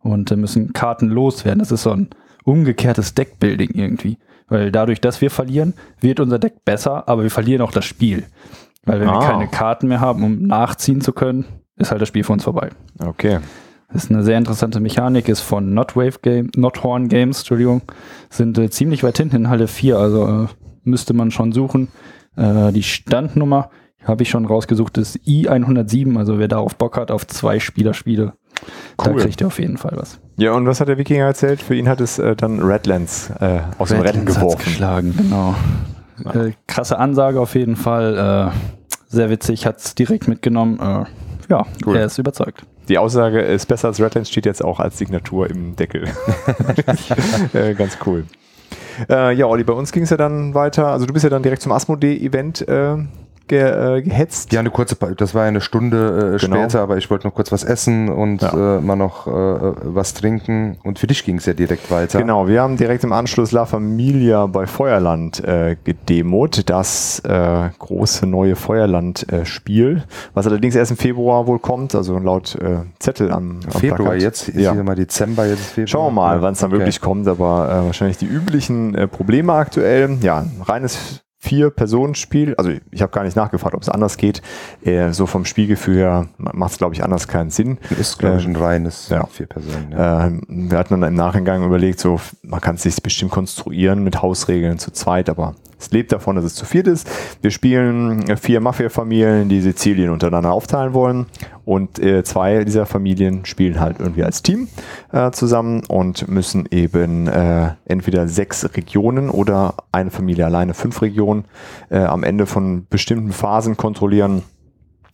und 0.01 0.33
äh, 0.33 0.37
müssen 0.37 0.73
Karten 0.73 1.09
loswerden. 1.09 1.61
Das 1.61 1.71
ist 1.71 1.85
so 1.85 1.93
ein 1.93 2.09
umgekehrtes 2.43 3.15
Deckbuilding 3.15 3.71
irgendwie. 3.75 4.19
Weil 4.53 4.71
dadurch, 4.71 5.01
dass 5.01 5.21
wir 5.23 5.31
verlieren, 5.31 5.73
wird 6.01 6.21
unser 6.21 6.39
Deck 6.39 6.65
besser, 6.67 7.09
aber 7.09 7.23
wir 7.23 7.31
verlieren 7.31 7.63
auch 7.63 7.73
das 7.73 7.87
Spiel. 7.87 8.25
Weil 8.85 9.01
wenn 9.01 9.09
Ah. 9.09 9.21
wir 9.21 9.27
keine 9.29 9.49
Karten 9.49 9.89
mehr 9.89 10.01
haben, 10.01 10.23
um 10.23 10.43
nachziehen 10.47 11.01
zu 11.01 11.13
können, 11.13 11.47
ist 11.77 11.91
halt 11.91 12.03
das 12.03 12.09
Spiel 12.09 12.23
für 12.23 12.33
uns 12.35 12.45
vorbei. 12.45 12.69
Okay. 13.03 13.39
Das 13.93 14.05
ist 14.05 14.11
eine 14.11 14.23
sehr 14.23 14.37
interessante 14.37 14.79
Mechanik, 14.81 15.29
ist 15.29 15.41
von 15.41 15.73
Notwave 15.73 16.19
Game, 16.21 16.51
Nothorn 16.57 17.09
Games, 17.09 17.39
Entschuldigung, 17.39 17.81
sind 18.29 18.59
äh, 18.59 18.69
ziemlich 18.69 19.03
weit 19.03 19.17
hinten 19.17 19.37
in 19.37 19.49
Halle 19.49 19.69
4, 19.69 19.97
also 19.99 20.27
äh, 20.45 20.47
müsste 20.85 21.15
man 21.15 21.31
schon 21.31 21.53
suchen. 21.53 21.89
Äh, 22.37 22.73
die 22.73 22.83
Standnummer 22.83 23.71
habe 24.05 24.23
ich 24.23 24.29
schon 24.31 24.45
rausgesucht, 24.45 24.99
ist 24.99 25.17
I107, 25.27 26.19
also 26.19 26.39
wer 26.39 26.49
darauf 26.49 26.77
Bock 26.77 26.97
hat, 26.99 27.11
auf 27.11 27.27
zwei 27.27 27.59
Spieler-Spiele, 27.59 28.35
da 28.99 29.11
Cool. 29.11 29.21
kriegt 29.23 29.41
ihr 29.41 29.47
auf 29.47 29.59
jeden 29.59 29.77
Fall 29.79 29.93
was. 29.97 30.19
Ja, 30.37 30.53
und 30.53 30.67
was 30.67 30.81
hat 30.81 30.89
der 30.89 30.99
Wikinger 30.99 31.25
erzählt? 31.27 31.61
Für 31.63 31.75
ihn 31.75 31.89
hat 31.89 32.01
es 32.01 32.19
äh, 32.19 32.35
dann 32.37 32.61
Redlands 32.61 33.31
äh, 33.41 33.61
aus 33.79 33.89
dem 33.91 34.01
Rennen 34.01 34.19
Redlands 34.21 34.35
geworfen. 34.37 34.65
geschlagen, 34.65 35.15
genau. 35.17 35.55
Äh, 36.33 36.53
krasse 36.67 36.99
Ansage 36.99 37.41
auf 37.41 37.55
jeden 37.55 37.77
Fall, 37.77 38.53
äh, 38.53 38.97
sehr 39.09 39.29
witzig, 39.31 39.67
hat 39.67 39.79
es 39.79 39.95
direkt 39.95 40.29
mitgenommen. 40.29 40.79
Äh, 40.81 41.05
ja, 41.51 41.67
Cool. 41.85 41.97
er 41.97 42.07
ist 42.07 42.19
überzeugt. 42.19 42.65
Die 42.89 42.99
Aussage 42.99 43.41
ist 43.41 43.67
besser 43.67 43.89
als 43.89 44.01
Redlands 44.01 44.31
steht 44.31 44.47
jetzt 44.47 44.65
auch 44.65 44.81
als 44.81 44.99
Signatur 44.99 45.49
im 45.51 45.77
Deckel. 45.77 46.05
äh, 47.53 47.75
ganz 47.75 47.99
cool. 48.07 48.25
Ja, 49.09 49.47
Olli, 49.47 49.65
bei 49.65 49.73
uns 49.73 49.91
ging 49.91 50.03
es 50.03 50.11
ja 50.11 50.17
dann 50.19 50.55
weiter. 50.55 50.89
Also 50.89 51.07
du 51.07 51.13
bist 51.15 51.25
ja 51.25 51.31
dann 51.31 51.43
direkt 51.43 51.63
zum 51.63 51.73
Asmodee-Event 51.73 52.67
ge, 53.53 53.99
äh, 53.99 54.03
gehetzt. 54.03 54.53
Ja, 54.53 54.61
eine 54.61 54.71
kurze, 54.71 54.97
Pa- 54.97 55.11
das 55.11 55.35
war 55.35 55.45
eine 55.45 55.61
Stunde 55.61 56.35
äh, 56.37 56.39
Genau. 56.45 56.57
später, 56.57 56.81
aber 56.81 56.97
ich 56.97 57.11
wollte 57.11 57.27
noch 57.27 57.35
kurz 57.35 57.53
was 57.53 57.65
essen 57.65 58.09
und 58.09 58.41
Ja. 58.43 58.79
äh, 58.79 58.81
mal 58.81 58.97
noch 58.97 59.27
äh, 59.27 59.31
was 59.31 60.15
trinken. 60.15 60.79
Und 60.83 60.99
für 60.99 61.07
dich 61.07 61.25
ging 61.25 61.37
es 61.37 61.45
ja 61.47 61.53
direkt 61.53 61.91
weiter. 61.91 62.19
Genau, 62.19 62.49
wir 62.49 62.63
haben 62.63 62.77
direkt 62.77 63.05
im 63.05 63.13
Anschluss 63.13 63.53
La 63.53 63.67
Familia 63.67 64.47
bei 64.47 64.67
Feuerland 64.67 65.45
äh, 65.45 65.77
gedemot, 65.85 66.71
das 66.71 67.21
äh, 67.21 67.69
große 67.79 68.27
neue 68.27 68.57
Feuerland-Spiel, 68.57 70.03
was 70.35 70.47
allerdings 70.47 70.75
erst 70.75 70.91
im 70.93 70.97
Februar 70.97 71.47
wohl 71.47 71.59
kommt, 71.59 71.95
also 71.95 72.19
laut 72.19 72.59
Zettel 72.99 73.31
am, 73.33 73.61
am 73.65 73.71
Februar 73.81 73.97
Plakat. 74.11 74.23
jetzt, 74.23 74.49
ist 74.49 74.61
Ja. 74.61 74.73
hier 74.73 74.83
mal 74.83 74.95
Dezember, 74.95 75.47
jetzt 75.47 75.61
ist 75.61 75.67
Februar. 75.73 75.89
Schauen 75.89 76.15
wir 76.15 76.21
mal, 76.23 76.43
wann 76.43 76.53
es 76.55 76.61
dann 76.61 76.71
okay. 76.71 76.81
wirklich 76.81 77.01
kommt, 77.01 77.29
aber 77.29 77.85
wahrscheinlich 77.87 78.17
die 78.19 78.27
üblichen 78.27 78.97
Probleme 79.11 79.53
aktuell. 79.53 80.17
Ja, 80.23 80.39
ein 80.39 80.63
reines 80.63 81.21
Vier-Personen-Spiel. 81.43 82.55
Also 82.55 82.71
ich 82.93 83.03
habe 83.03 83.11
gar 83.11 83.25
nicht 83.25 83.37
nachgefragt, 83.37 83.75
ob 83.75 83.83
es 83.83 83.89
anders 83.89 84.17
geht. 84.17 84.43
Äh, 84.85 85.11
so 85.11 85.27
vom 85.27 85.45
Spielgefühl 85.45 85.97
her 85.97 86.29
macht 86.39 86.71
es, 86.73 86.79
glaube 86.79 86.95
ich, 86.95 87.03
anders 87.03 87.27
keinen 87.27 87.51
Sinn. 87.51 87.79
Ist, 87.99 88.21
glaube 88.21 88.39
ich, 88.39 88.45
Ähm, 88.45 88.53
ein 88.53 88.57
reines 88.57 89.09
ja. 89.09 89.27
vier 89.27 89.47
Personen. 89.47 89.91
Ja. 89.91 90.29
Äh, 90.29 90.41
wir 90.47 90.79
hatten 90.79 91.01
dann 91.01 91.09
im 91.11 91.17
Nachhinein 91.17 91.65
überlegt, 91.65 91.99
so 91.99 92.21
man 92.43 92.61
kann 92.61 92.77
es 92.77 92.83
sich 92.83 93.03
bestimmt 93.03 93.33
konstruieren 93.33 94.05
mit 94.05 94.23
Hausregeln 94.23 94.79
zu 94.79 94.93
zweit, 94.93 95.29
aber 95.29 95.57
es 95.83 95.91
lebt 95.91 96.13
davon, 96.13 96.37
dass 96.37 96.45
es 96.45 96.55
zu 96.55 96.65
viert 96.65 96.87
ist. 96.87 97.11
Wir 97.43 97.51
spielen 97.51 98.37
vier 98.37 98.61
Mafia-Familien, 98.61 99.49
die 99.49 99.61
Sizilien 99.61 100.11
untereinander 100.11 100.53
aufteilen 100.53 100.95
wollen 100.95 101.27
und 101.65 101.99
äh, 101.99 102.23
zwei 102.23 102.65
dieser 102.65 102.87
Familien 102.87 103.45
spielen 103.45 103.81
halt 103.81 103.99
irgendwie 103.99 104.23
als 104.23 104.43
Team 104.43 104.69
äh, 105.13 105.33
zusammen 105.33 105.83
und 105.89 106.29
müssen 106.29 106.69
eben 106.71 107.27
äh, 107.27 107.71
entweder 107.85 108.29
sechs 108.29 108.65
Regionen 108.77 109.29
oder 109.29 109.75
eine 109.91 110.11
Familie 110.11 110.47
alleine 110.47 110.75
fünf 110.75 111.03
Regionen 111.03 111.47
äh, 111.91 111.99
am 111.99 112.23
Ende 112.23 112.47
von 112.47 112.87
bestimmten 112.89 113.33
Phasen 113.33 113.77
kontrollieren. 113.77 114.43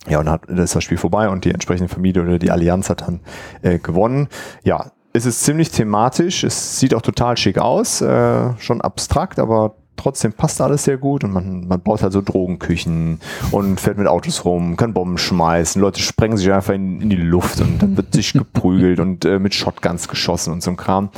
Ja, 0.06 0.20
und 0.20 0.26
dann 0.26 0.58
ist 0.58 0.76
das 0.76 0.84
Spiel 0.84 0.98
vorbei 0.98 1.30
und 1.30 1.44
die 1.44 1.50
entsprechende 1.50 1.92
Familie 1.92 2.22
oder 2.22 2.38
die 2.38 2.50
Allianz 2.50 2.90
hat 2.90 3.02
dann 3.02 3.20
äh, 3.62 3.78
gewonnen. 3.78 4.28
Ja, 4.64 4.92
es 5.14 5.24
ist 5.24 5.44
ziemlich 5.44 5.70
thematisch, 5.70 6.44
es 6.44 6.78
sieht 6.78 6.94
auch 6.94 7.02
total 7.02 7.36
schick 7.38 7.58
aus, 7.58 8.02
äh, 8.02 8.54
schon 8.58 8.80
abstrakt, 8.82 9.38
aber 9.38 9.74
trotzdem 9.98 10.32
passt 10.32 10.60
alles 10.60 10.84
sehr 10.84 10.96
gut 10.96 11.24
und 11.24 11.32
man, 11.32 11.66
man 11.66 11.80
baut 11.80 12.02
halt 12.02 12.12
so 12.12 12.22
Drogenküchen 12.22 13.20
und 13.50 13.80
fährt 13.80 13.98
mit 13.98 14.06
Autos 14.06 14.44
rum, 14.44 14.76
kann 14.76 14.94
Bomben 14.94 15.18
schmeißen, 15.18 15.80
Leute 15.80 16.00
sprengen 16.00 16.38
sich 16.38 16.50
einfach 16.52 16.74
in, 16.74 17.02
in 17.02 17.10
die 17.10 17.16
Luft 17.16 17.60
und 17.60 17.82
dann 17.82 17.96
wird 17.96 18.14
sich 18.14 18.32
geprügelt 18.34 19.00
und 19.00 19.24
äh, 19.24 19.38
mit 19.38 19.54
Shotguns 19.54 20.08
geschossen 20.08 20.52
und 20.52 20.62
so 20.62 20.70
ein 20.70 20.76
Kram. 20.76 21.10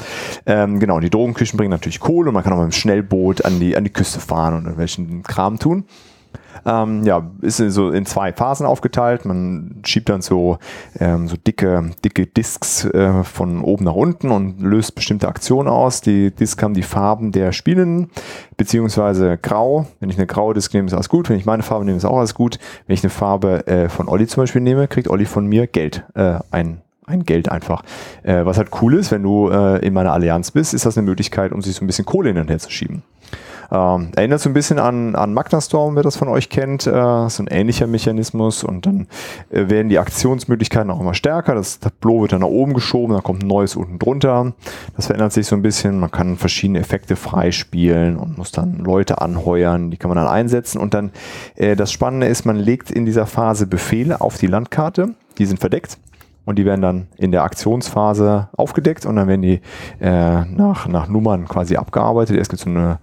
Ähm, 0.46 0.80
genau, 0.80 1.00
die 1.00 1.10
Drogenküchen 1.10 1.56
bringen 1.56 1.70
natürlich 1.70 2.00
Kohle 2.00 2.28
und 2.28 2.34
man 2.34 2.42
kann 2.42 2.52
auch 2.52 2.58
mit 2.58 2.72
dem 2.72 2.72
Schnellboot 2.72 3.44
an 3.44 3.60
die, 3.60 3.76
an 3.76 3.84
die 3.84 3.90
Küste 3.90 4.20
fahren 4.20 4.54
und 4.54 4.62
irgendwelchen 4.62 5.22
Kram 5.22 5.58
tun. 5.58 5.84
Ähm, 6.66 7.04
ja, 7.04 7.30
ist 7.40 7.58
so 7.58 7.90
in 7.90 8.06
zwei 8.06 8.32
Phasen 8.32 8.66
aufgeteilt. 8.66 9.24
Man 9.24 9.80
schiebt 9.84 10.08
dann 10.08 10.22
so, 10.22 10.58
ähm, 10.98 11.28
so 11.28 11.36
dicke, 11.36 11.90
dicke 12.04 12.26
Discs 12.26 12.84
äh, 12.84 13.24
von 13.24 13.62
oben 13.62 13.84
nach 13.84 13.94
unten 13.94 14.30
und 14.30 14.60
löst 14.60 14.94
bestimmte 14.94 15.28
Aktionen 15.28 15.68
aus. 15.68 16.00
Die 16.00 16.30
Discs 16.30 16.62
haben 16.62 16.74
die 16.74 16.82
Farben 16.82 17.32
der 17.32 17.52
Spielenden, 17.52 18.10
beziehungsweise 18.56 19.38
grau. 19.38 19.86
Wenn 20.00 20.10
ich 20.10 20.16
eine 20.16 20.26
graue 20.26 20.54
Disk 20.54 20.72
nehme, 20.74 20.86
ist 20.86 20.94
alles 20.94 21.08
gut. 21.08 21.28
Wenn 21.28 21.38
ich 21.38 21.46
meine 21.46 21.62
Farbe 21.62 21.84
nehme, 21.84 21.96
ist 21.96 22.04
auch 22.04 22.18
alles 22.18 22.34
gut. 22.34 22.58
Wenn 22.86 22.94
ich 22.94 23.02
eine 23.02 23.10
Farbe 23.10 23.66
äh, 23.66 23.88
von 23.88 24.08
Olli 24.08 24.26
zum 24.26 24.42
Beispiel 24.42 24.62
nehme, 24.62 24.88
kriegt 24.88 25.08
Olli 25.08 25.24
von 25.24 25.46
mir 25.46 25.66
Geld. 25.66 26.04
Äh, 26.14 26.38
ein 26.50 26.82
ein 27.10 27.24
Geld 27.24 27.50
einfach. 27.50 27.82
Äh, 28.22 28.44
was 28.44 28.56
halt 28.56 28.68
cool 28.80 28.94
ist, 28.94 29.10
wenn 29.10 29.22
du 29.22 29.48
äh, 29.48 29.84
in 29.84 29.92
meiner 29.92 30.12
Allianz 30.12 30.52
bist, 30.52 30.72
ist 30.74 30.86
das 30.86 30.96
eine 30.96 31.06
Möglichkeit, 31.06 31.52
um 31.52 31.60
sich 31.60 31.74
so 31.74 31.84
ein 31.84 31.86
bisschen 31.86 32.04
Kohle 32.04 32.28
hin 32.28 32.38
und 32.38 32.48
her 32.48 32.58
zu 32.58 32.70
schieben. 32.70 33.02
Ähm, 33.72 34.10
erinnert 34.16 34.40
so 34.40 34.50
ein 34.50 34.52
bisschen 34.52 34.78
an, 34.78 35.14
an 35.14 35.32
Magna 35.32 35.60
Storm, 35.60 35.96
wer 35.96 36.02
das 36.02 36.16
von 36.16 36.28
euch 36.28 36.48
kennt. 36.48 36.86
Äh, 36.86 37.28
so 37.28 37.42
ein 37.42 37.46
ähnlicher 37.48 37.86
Mechanismus 37.86 38.64
und 38.64 38.86
dann 38.86 39.06
äh, 39.50 39.68
werden 39.68 39.88
die 39.88 39.98
Aktionsmöglichkeiten 39.98 40.90
auch 40.90 41.00
immer 41.00 41.14
stärker. 41.14 41.54
Das 41.54 41.78
Tableau 41.78 42.22
wird 42.22 42.32
dann 42.32 42.40
nach 42.40 42.48
oben 42.48 42.74
geschoben, 42.74 43.14
dann 43.14 43.22
kommt 43.22 43.44
ein 43.44 43.48
neues 43.48 43.76
unten 43.76 43.98
drunter. 43.98 44.52
Das 44.96 45.06
verändert 45.06 45.32
sich 45.32 45.46
so 45.46 45.54
ein 45.54 45.62
bisschen. 45.62 46.00
Man 46.00 46.10
kann 46.10 46.36
verschiedene 46.36 46.80
Effekte 46.80 47.16
freispielen 47.16 48.16
und 48.16 48.38
muss 48.38 48.50
dann 48.50 48.78
Leute 48.78 49.20
anheuern, 49.20 49.90
die 49.90 49.96
kann 49.96 50.08
man 50.08 50.16
dann 50.16 50.28
einsetzen. 50.28 50.78
Und 50.78 50.94
dann 50.94 51.12
äh, 51.54 51.76
das 51.76 51.92
Spannende 51.92 52.26
ist, 52.26 52.44
man 52.44 52.56
legt 52.56 52.90
in 52.90 53.06
dieser 53.06 53.26
Phase 53.26 53.66
Befehle 53.66 54.20
auf 54.20 54.38
die 54.38 54.48
Landkarte, 54.48 55.14
die 55.38 55.46
sind 55.46 55.60
verdeckt 55.60 55.98
und 56.44 56.58
die 56.58 56.64
werden 56.64 56.82
dann 56.82 57.06
in 57.16 57.32
der 57.32 57.44
Aktionsphase 57.44 58.48
aufgedeckt 58.56 59.06
und 59.06 59.16
dann 59.16 59.28
werden 59.28 59.42
die 59.42 59.60
äh, 60.00 60.44
nach, 60.44 60.88
nach 60.88 61.08
Nummern 61.08 61.46
quasi 61.46 61.76
abgearbeitet. 61.76 62.36
Es 62.36 62.48
gibt 62.48 62.60
so 62.60 62.70
eine, 62.70 62.98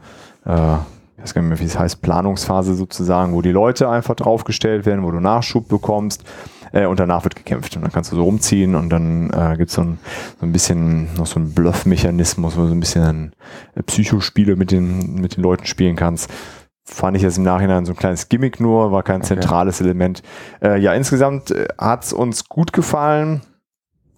äh, 0.48 0.78
ich 1.18 1.24
weiß 1.24 1.34
gar 1.34 1.42
nicht 1.42 1.50
mehr, 1.50 1.60
wie 1.60 1.66
es 1.66 1.80
heißt, 1.80 2.02
Planungsphase 2.02 2.76
sozusagen, 2.76 3.34
wo 3.34 3.42
die 3.42 3.52
Leute 3.52 3.90
einfach 3.90 4.16
draufgestellt 4.16 4.86
werden, 4.86 5.04
wo 5.04 5.12
du 5.12 5.20
Nachschub 5.20 5.68
bekommst 5.68 6.24
äh, 6.72 6.86
und 6.86 7.00
danach 7.00 7.24
wird 7.24 7.36
gekämpft. 7.36 7.76
Und 7.76 7.82
dann 7.82 7.92
kannst 7.92 8.12
du 8.12 8.16
so 8.16 8.24
rumziehen 8.24 8.76
und 8.76 8.90
dann 8.90 9.32
äh, 9.32 9.56
gibt 9.58 9.72
so 9.72 9.82
es 9.82 9.88
so 10.40 10.46
ein 10.46 10.52
bisschen 10.52 11.14
noch 11.16 11.26
so 11.26 11.40
einen 11.40 11.54
Bluff-Mechanismus, 11.54 12.56
wo 12.56 12.62
du 12.62 12.68
so 12.68 12.76
ein 12.76 12.80
bisschen 12.80 13.34
äh, 13.76 13.82
Psychospiele 13.82 14.56
mit 14.56 14.72
den, 14.72 15.16
mit 15.16 15.38
den 15.38 15.44
Leuten 15.44 15.66
spielen 15.66 15.96
kannst 15.96 16.32
fand 16.90 17.18
ich 17.18 17.24
jetzt 17.24 17.38
im 17.38 17.44
Nachhinein 17.44 17.86
so 17.86 17.92
ein 17.92 17.98
kleines 17.98 18.30
Gimmick 18.30 18.60
nur, 18.60 18.92
war 18.92 19.04
kein 19.04 19.18
okay. 19.18 19.28
zentrales 19.28 19.82
Element. 19.82 20.24
Äh, 20.62 20.80
ja, 20.80 20.94
insgesamt 20.94 21.52
äh, 21.52 21.68
hat 21.78 22.06
es 22.06 22.14
uns 22.14 22.48
gut 22.48 22.72
gefallen. 22.74 23.42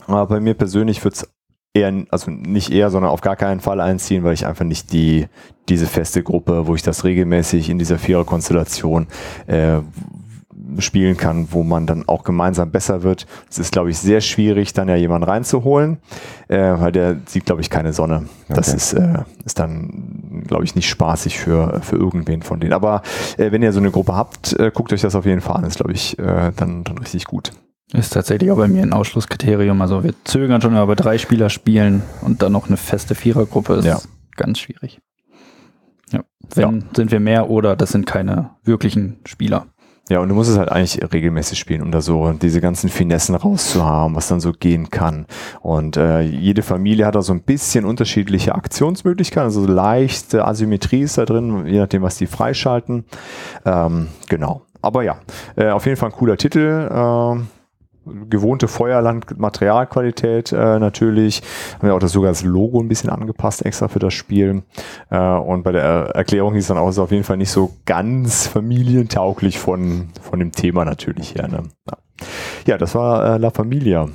Aber 0.06 0.28
bei 0.28 0.40
mir 0.40 0.54
persönlich 0.54 1.04
wird 1.04 1.16
es 1.16 1.30
eher, 1.74 1.94
also 2.10 2.32
nicht 2.32 2.72
eher, 2.72 2.90
sondern 2.90 3.12
auf 3.12 3.22
gar 3.22 3.36
keinen 3.36 3.60
Fall 3.60 3.80
einziehen, 3.80 4.24
weil 4.24 4.34
ich 4.34 4.46
einfach 4.46 4.66
nicht 4.66 4.92
die, 4.92 5.28
diese 5.68 5.86
feste 5.86 6.24
Gruppe, 6.24 6.68
wo 6.68 6.76
ich 6.76 6.82
das 6.82 7.04
regelmäßig 7.04 7.70
in 7.70 7.78
dieser 7.78 7.98
Vierer-Konstellation 7.98 9.08
äh, 9.48 9.80
spielen 10.78 11.18
kann, 11.18 11.48
wo 11.52 11.64
man 11.64 11.88
dann 11.88 12.08
auch 12.08 12.24
gemeinsam 12.24 12.72
besser 12.72 13.04
wird. 13.04 13.26
Es 13.50 13.60
ist, 13.60 13.72
glaube 13.72 13.90
ich, 13.90 13.98
sehr 13.98 14.22
schwierig, 14.22 14.74
dann 14.74 14.88
ja 14.88 14.96
jemanden 14.96 15.28
reinzuholen, 15.28 15.98
äh, 16.48 16.58
weil 16.58 16.92
der 16.92 17.18
sieht, 17.26 17.46
glaube 17.46 17.62
ich, 17.62 17.70
keine 17.70 17.94
Sonne. 17.94 18.26
Okay. 18.46 18.54
Das 18.56 18.74
ist, 18.74 18.94
äh, 18.94 19.24
ist 19.46 19.60
dann, 19.60 20.44
glaube 20.48 20.66
ich, 20.66 20.76
nicht 20.76 20.90
spaßig 20.90 21.40
für, 21.40 21.82
für 21.82 21.96
irgendwen 21.96 22.42
von 22.42 22.60
denen. 22.60 22.74
Aber 22.74 23.02
äh, 23.38 23.52
wenn 23.52 23.64
ihr 23.64 23.74
so 23.74 23.80
eine 23.80 23.92
Gruppe 23.92 24.16
habt, 24.16 24.60
äh, 24.60 24.72
guckt 24.74 24.94
euch 24.94 25.02
das 25.02 25.16
auf 25.16 25.26
jeden 25.26 25.42
Fall 25.42 25.58
an. 25.58 25.64
Ist, 25.64 25.78
glaube 25.78 25.94
ich, 25.94 26.18
äh, 26.20 26.52
dann, 26.56 26.84
dann 26.84 26.98
richtig 26.98 27.26
gut. 27.26 27.52
Ist 27.94 28.14
tatsächlich 28.14 28.52
auch 28.52 28.58
bei 28.58 28.68
mir 28.68 28.84
ein 28.84 28.94
Ausschlusskriterium. 28.94 29.82
Also 29.82 30.04
wir 30.04 30.14
zögern 30.24 30.62
schon, 30.62 30.76
aber 30.76 30.96
drei 30.96 31.18
Spieler 31.18 31.50
spielen 31.50 32.04
und 32.22 32.42
dann 32.42 32.52
noch 32.52 32.68
eine 32.68 32.78
feste 32.78 33.16
Vierergruppe 33.16 33.76
ist 33.76 33.86
ja. 33.86 34.00
ganz 34.36 34.60
schwierig. 34.60 35.02
Ja. 36.12 36.24
Wenn 36.54 36.82
ja. 36.82 36.86
sind 36.96 37.12
wir 37.12 37.20
mehr 37.20 37.50
oder 37.50 37.76
das 37.76 37.92
sind 37.92 38.06
keine 38.06 38.52
wirklichen 38.64 39.20
Spieler. 39.26 39.66
Ja, 40.10 40.20
und 40.20 40.30
du 40.30 40.36
musst 40.36 40.50
es 40.50 40.58
halt 40.58 40.70
eigentlich 40.72 41.00
regelmäßig 41.14 41.60
spielen, 41.60 41.84
um 41.84 41.92
da 41.92 42.02
so 42.02 42.34
diese 42.34 42.62
ganzen 42.62 42.90
Finessen 42.90 43.36
rauszuhaben, 43.36 44.16
was 44.16 44.28
dann 44.28 44.40
so 44.40 44.54
gehen 44.54 44.90
kann. 44.90 45.28
Und 45.62 45.98
äh, 45.98 46.22
jede 46.22 46.64
Familie 46.64 47.06
hat 47.06 47.14
da 47.14 47.22
so 47.22 47.32
ein 47.32 47.44
bisschen 47.44 47.86
unterschiedliche 47.86 48.56
Aktionsmöglichkeiten, 48.56 49.46
also 49.46 49.68
leichte 49.68 50.46
Asymmetrie 50.46 51.02
ist 51.02 51.20
da 51.20 51.26
drin, 51.26 51.68
je 51.68 51.78
nachdem, 51.78 52.02
was 52.02 52.18
die 52.18 52.26
freischalten. 52.26 53.06
Ähm, 53.66 54.08
genau. 54.28 54.64
Aber 54.82 55.04
ja, 55.04 55.20
äh, 55.56 55.70
auf 55.70 55.86
jeden 55.86 55.98
Fall 55.98 56.10
ein 56.10 56.16
cooler 56.16 56.38
Titel. 56.38 56.90
Äh, 56.90 57.59
gewohnte 58.30 58.68
Feuerland-Materialqualität 58.68 60.52
äh, 60.52 60.80
natürlich. 60.80 61.42
Haben 61.76 61.88
wir 61.88 61.96
auch 61.96 62.00
das 62.00 62.12
sogar 62.12 62.32
das 62.32 62.44
Logo 62.44 62.80
ein 62.80 62.88
bisschen 62.88 63.10
angepasst 63.10 63.66
extra 63.66 63.88
für 63.88 64.00
das 64.00 64.14
Spiel. 64.14 64.64
Äh, 65.10 65.20
und 65.20 65.64
bei 65.64 65.72
der 65.72 66.12
Erklärung 66.16 66.54
hieß 66.54 66.68
dann 66.68 66.78
auch, 66.78 66.90
es 66.90 66.96
ist 66.96 67.00
auf 67.00 67.12
jeden 67.12 67.24
Fall 67.24 67.38
nicht 67.38 67.52
so 67.52 67.74
ganz 67.86 68.48
familientauglich 68.48 69.60
von, 69.60 70.10
von 70.22 70.40
dem 70.40 70.52
Thema 70.52 70.86
natürlich 70.86 71.36
her. 71.36 71.48
Ne? 71.48 71.64
Ja. 71.90 71.98
ja. 72.66 72.78
das 72.78 72.96
war 72.96 73.36
äh, 73.36 73.38
La 73.38 73.50
Familia. 73.50 74.08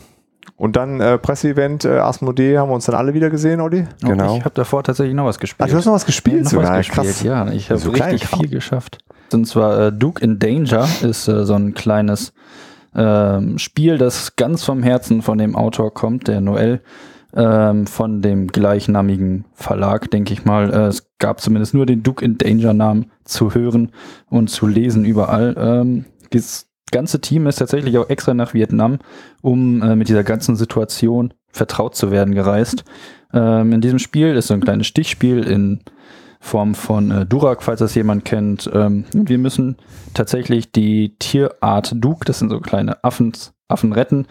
Und 0.56 0.76
dann 0.76 1.00
äh, 1.00 1.18
Presseevent 1.18 1.84
äh, 1.84 1.98
Asmodee 1.98 2.58
haben 2.58 2.70
wir 2.70 2.74
uns 2.74 2.86
dann 2.86 2.94
alle 2.94 3.12
wieder 3.12 3.28
gesehen, 3.28 3.60
Olli? 3.60 3.86
Genau. 4.02 4.36
Ich 4.36 4.44
habe 4.44 4.54
davor 4.54 4.84
tatsächlich 4.84 5.14
noch 5.14 5.24
was 5.24 5.40
gespielt. 5.40 5.68
Ah, 5.68 5.70
du 5.70 5.76
hast 5.76 5.86
noch 5.86 5.94
was 5.94 6.06
gespielt? 6.06 6.36
Ja, 6.36 6.42
noch 6.44 6.50
sogar. 6.50 6.78
was 6.78 6.86
gespielt, 6.86 7.22
ja. 7.22 7.50
Ich 7.50 7.70
habe 7.70 7.80
so 7.80 7.90
richtig 7.90 8.28
viel 8.28 8.48
geschafft. 8.48 8.98
Und 9.32 9.46
zwar 9.46 9.88
äh, 9.88 9.92
Duke 9.92 10.22
in 10.22 10.38
Danger 10.38 10.86
ist 11.02 11.26
äh, 11.26 11.44
so 11.44 11.54
ein 11.54 11.74
kleines 11.74 12.32
ähm, 12.94 13.58
Spiel, 13.58 13.98
das 13.98 14.36
ganz 14.36 14.64
vom 14.64 14.82
Herzen 14.82 15.22
von 15.22 15.38
dem 15.38 15.56
Autor 15.56 15.92
kommt, 15.92 16.28
der 16.28 16.40
Noel, 16.40 16.80
ähm, 17.34 17.86
von 17.86 18.22
dem 18.22 18.46
gleichnamigen 18.48 19.44
Verlag, 19.52 20.10
denke 20.10 20.32
ich 20.32 20.44
mal. 20.44 20.72
Äh, 20.72 20.86
es 20.86 21.10
gab 21.18 21.40
zumindest 21.40 21.74
nur 21.74 21.86
den 21.86 22.02
Duke 22.02 22.24
in 22.24 22.38
Danger 22.38 22.74
Namen 22.74 23.10
zu 23.24 23.54
hören 23.54 23.90
und 24.30 24.48
zu 24.48 24.66
lesen 24.66 25.04
überall. 25.04 25.54
Ähm, 25.58 26.04
das 26.30 26.68
ganze 26.90 27.20
Team 27.20 27.46
ist 27.46 27.56
tatsächlich 27.56 27.98
auch 27.98 28.08
extra 28.08 28.34
nach 28.34 28.54
Vietnam, 28.54 28.98
um 29.42 29.82
äh, 29.82 29.96
mit 29.96 30.08
dieser 30.08 30.24
ganzen 30.24 30.54
Situation 30.54 31.34
vertraut 31.50 31.96
zu 31.96 32.10
werden, 32.10 32.34
gereist. 32.34 32.84
Ähm, 33.32 33.72
in 33.72 33.80
diesem 33.80 33.98
Spiel 33.98 34.36
ist 34.36 34.48
so 34.48 34.54
ein 34.54 34.60
kleines 34.60 34.86
Stichspiel 34.86 35.42
in 35.42 35.80
Form 36.44 36.74
von 36.74 37.10
äh, 37.10 37.24
Durak, 37.26 37.62
falls 37.62 37.78
das 37.80 37.94
jemand 37.94 38.26
kennt. 38.26 38.70
Ähm, 38.74 39.06
wir 39.14 39.38
müssen 39.38 39.76
tatsächlich 40.12 40.70
die 40.70 41.16
Tierart 41.18 41.94
Duk, 41.96 42.26
das 42.26 42.38
sind 42.38 42.50
so 42.50 42.60
kleine 42.60 43.02
Affen, 43.02 43.32
Affen 43.66 43.94
retten. 43.94 44.26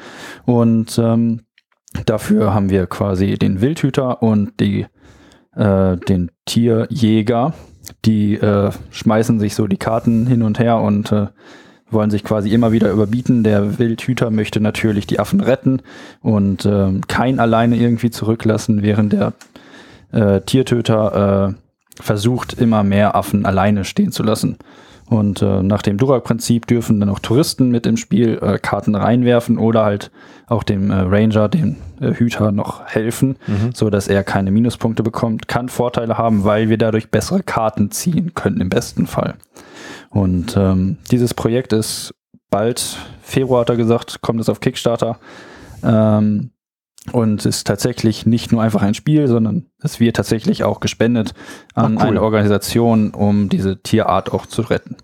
Und 0.45 0.99
ähm, 0.99 1.41
dafür 2.05 2.53
haben 2.53 2.69
wir 2.69 2.85
quasi 2.85 3.33
den 3.39 3.61
Wildhüter 3.61 4.21
und 4.21 4.59
die, 4.59 4.85
äh, 5.55 5.97
den 5.97 6.29
Tierjäger. 6.45 7.55
Die 8.05 8.35
äh, 8.35 8.69
schmeißen 8.91 9.39
sich 9.39 9.55
so 9.55 9.65
die 9.65 9.77
Karten 9.77 10.27
hin 10.27 10.43
und 10.43 10.59
her 10.59 10.77
und 10.77 11.11
äh, 11.11 11.27
wollen 11.89 12.11
sich 12.11 12.23
quasi 12.23 12.51
immer 12.51 12.71
wieder 12.71 12.91
überbieten. 12.91 13.43
Der 13.43 13.79
Wildhüter 13.79 14.29
möchte 14.29 14.59
natürlich 14.59 15.07
die 15.07 15.19
Affen 15.19 15.41
retten 15.41 15.81
und 16.21 16.63
äh, 16.63 16.91
kein 17.07 17.39
alleine 17.39 17.75
irgendwie 17.75 18.11
zurücklassen, 18.11 18.83
während 18.83 19.13
der 19.13 19.33
äh, 20.11 20.41
Tiertöter 20.41 21.49
äh, 21.49 21.62
versucht, 21.99 22.53
immer 22.53 22.83
mehr 22.83 23.15
Affen 23.15 23.45
alleine 23.45 23.85
stehen 23.85 24.11
zu 24.11 24.23
lassen. 24.23 24.57
Und 25.09 25.41
äh, 25.41 25.61
nach 25.61 25.81
dem 25.81 25.97
Durak-Prinzip 25.97 26.65
dürfen 26.65 26.99
dann 26.99 27.09
auch 27.09 27.19
Touristen 27.19 27.69
mit 27.69 27.85
im 27.85 27.97
Spiel 27.97 28.39
äh, 28.41 28.57
Karten 28.57 28.95
reinwerfen 28.95 29.57
oder 29.57 29.83
halt 29.83 30.11
auch 30.47 30.63
dem 30.63 30.91
äh, 30.91 30.95
Ranger, 30.95 31.49
dem 31.49 31.75
äh, 31.99 32.13
Hüter, 32.13 32.51
noch 32.51 32.85
helfen, 32.85 33.37
mhm. 33.45 33.71
so 33.73 33.89
dass 33.89 34.07
er 34.07 34.23
keine 34.23 34.49
Minuspunkte 34.51 35.03
bekommt. 35.03 35.47
Kann 35.47 35.69
Vorteile 35.69 36.17
haben, 36.17 36.45
weil 36.45 36.69
wir 36.69 36.77
dadurch 36.77 37.11
bessere 37.11 37.43
Karten 37.43 37.91
ziehen 37.91 38.33
können 38.33 38.61
im 38.61 38.69
besten 38.69 39.05
Fall. 39.05 39.35
Und 40.09 40.55
ähm, 40.57 40.97
dieses 41.11 41.33
Projekt 41.33 41.73
ist 41.73 42.13
bald, 42.49 42.97
Februar 43.21 43.61
hat 43.61 43.69
er 43.69 43.77
gesagt, 43.77 44.21
kommt 44.21 44.39
es 44.39 44.49
auf 44.49 44.61
Kickstarter. 44.61 45.17
Ähm, 45.83 46.51
und 47.11 47.45
ist 47.45 47.67
tatsächlich 47.67 48.25
nicht 48.25 48.51
nur 48.51 48.61
einfach 48.61 48.81
ein 48.81 48.93
Spiel, 48.93 49.27
sondern 49.27 49.65
es 49.81 49.99
wird 49.99 50.15
tatsächlich 50.15 50.63
auch 50.63 50.79
gespendet 50.79 51.33
an 51.73 51.97
Ach, 51.97 52.03
cool. 52.03 52.07
eine 52.07 52.21
Organisation, 52.21 53.11
um 53.11 53.49
diese 53.49 53.81
Tierart 53.81 54.31
auch 54.31 54.45
zu 54.45 54.61
retten. 54.61 54.95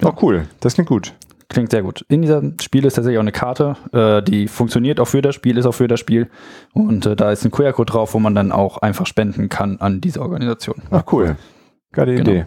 Ja. 0.00 0.08
Oh, 0.08 0.14
cool. 0.22 0.46
Das 0.60 0.74
klingt 0.74 0.88
gut. 0.88 1.14
Klingt 1.48 1.70
sehr 1.70 1.82
gut. 1.82 2.04
In 2.08 2.22
diesem 2.22 2.58
Spiel 2.60 2.84
ist 2.84 2.94
tatsächlich 2.94 3.18
auch 3.18 3.22
eine 3.22 3.32
Karte, 3.32 3.76
äh, 3.92 4.22
die 4.22 4.48
funktioniert 4.48 4.98
auch 4.98 5.06
für 5.06 5.22
das 5.22 5.34
Spiel, 5.34 5.58
ist 5.58 5.66
auch 5.66 5.74
für 5.74 5.86
das 5.86 6.00
Spiel. 6.00 6.28
Und 6.72 7.06
äh, 7.06 7.14
da 7.14 7.30
ist 7.30 7.44
ein 7.44 7.52
QR-Code 7.52 7.92
drauf, 7.92 8.14
wo 8.14 8.18
man 8.18 8.34
dann 8.34 8.50
auch 8.50 8.78
einfach 8.78 9.06
spenden 9.06 9.48
kann 9.48 9.78
an 9.78 10.00
diese 10.00 10.20
Organisation. 10.22 10.82
Ach, 10.90 11.04
cool. 11.12 11.36
Geile 11.92 12.16
genau. 12.16 12.30
Idee. 12.30 12.44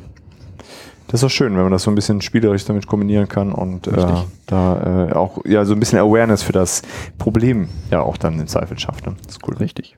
Das 1.09 1.21
ist 1.21 1.25
auch 1.25 1.31
schön, 1.31 1.55
wenn 1.55 1.63
man 1.63 1.71
das 1.71 1.83
so 1.83 1.91
ein 1.91 1.95
bisschen 1.95 2.21
spielerisch 2.21 2.65
damit 2.65 2.85
kombinieren 2.85 3.27
kann 3.27 3.51
und 3.51 3.87
äh, 3.87 4.05
da 4.45 5.07
äh, 5.09 5.13
auch 5.13 5.43
ja 5.43 5.65
so 5.65 5.73
ein 5.73 5.79
bisschen 5.79 5.97
Awareness 5.97 6.43
für 6.43 6.53
das 6.53 6.83
Problem 7.17 7.67
ja 7.89 8.01
auch 8.01 8.15
dann 8.15 8.39
im 8.39 8.45
Zweifel 8.45 8.77
schafft. 8.77 9.07
Ne? 9.07 9.15
Das 9.25 9.37
ist 9.37 9.47
cool. 9.47 9.57
Richtig. 9.57 9.97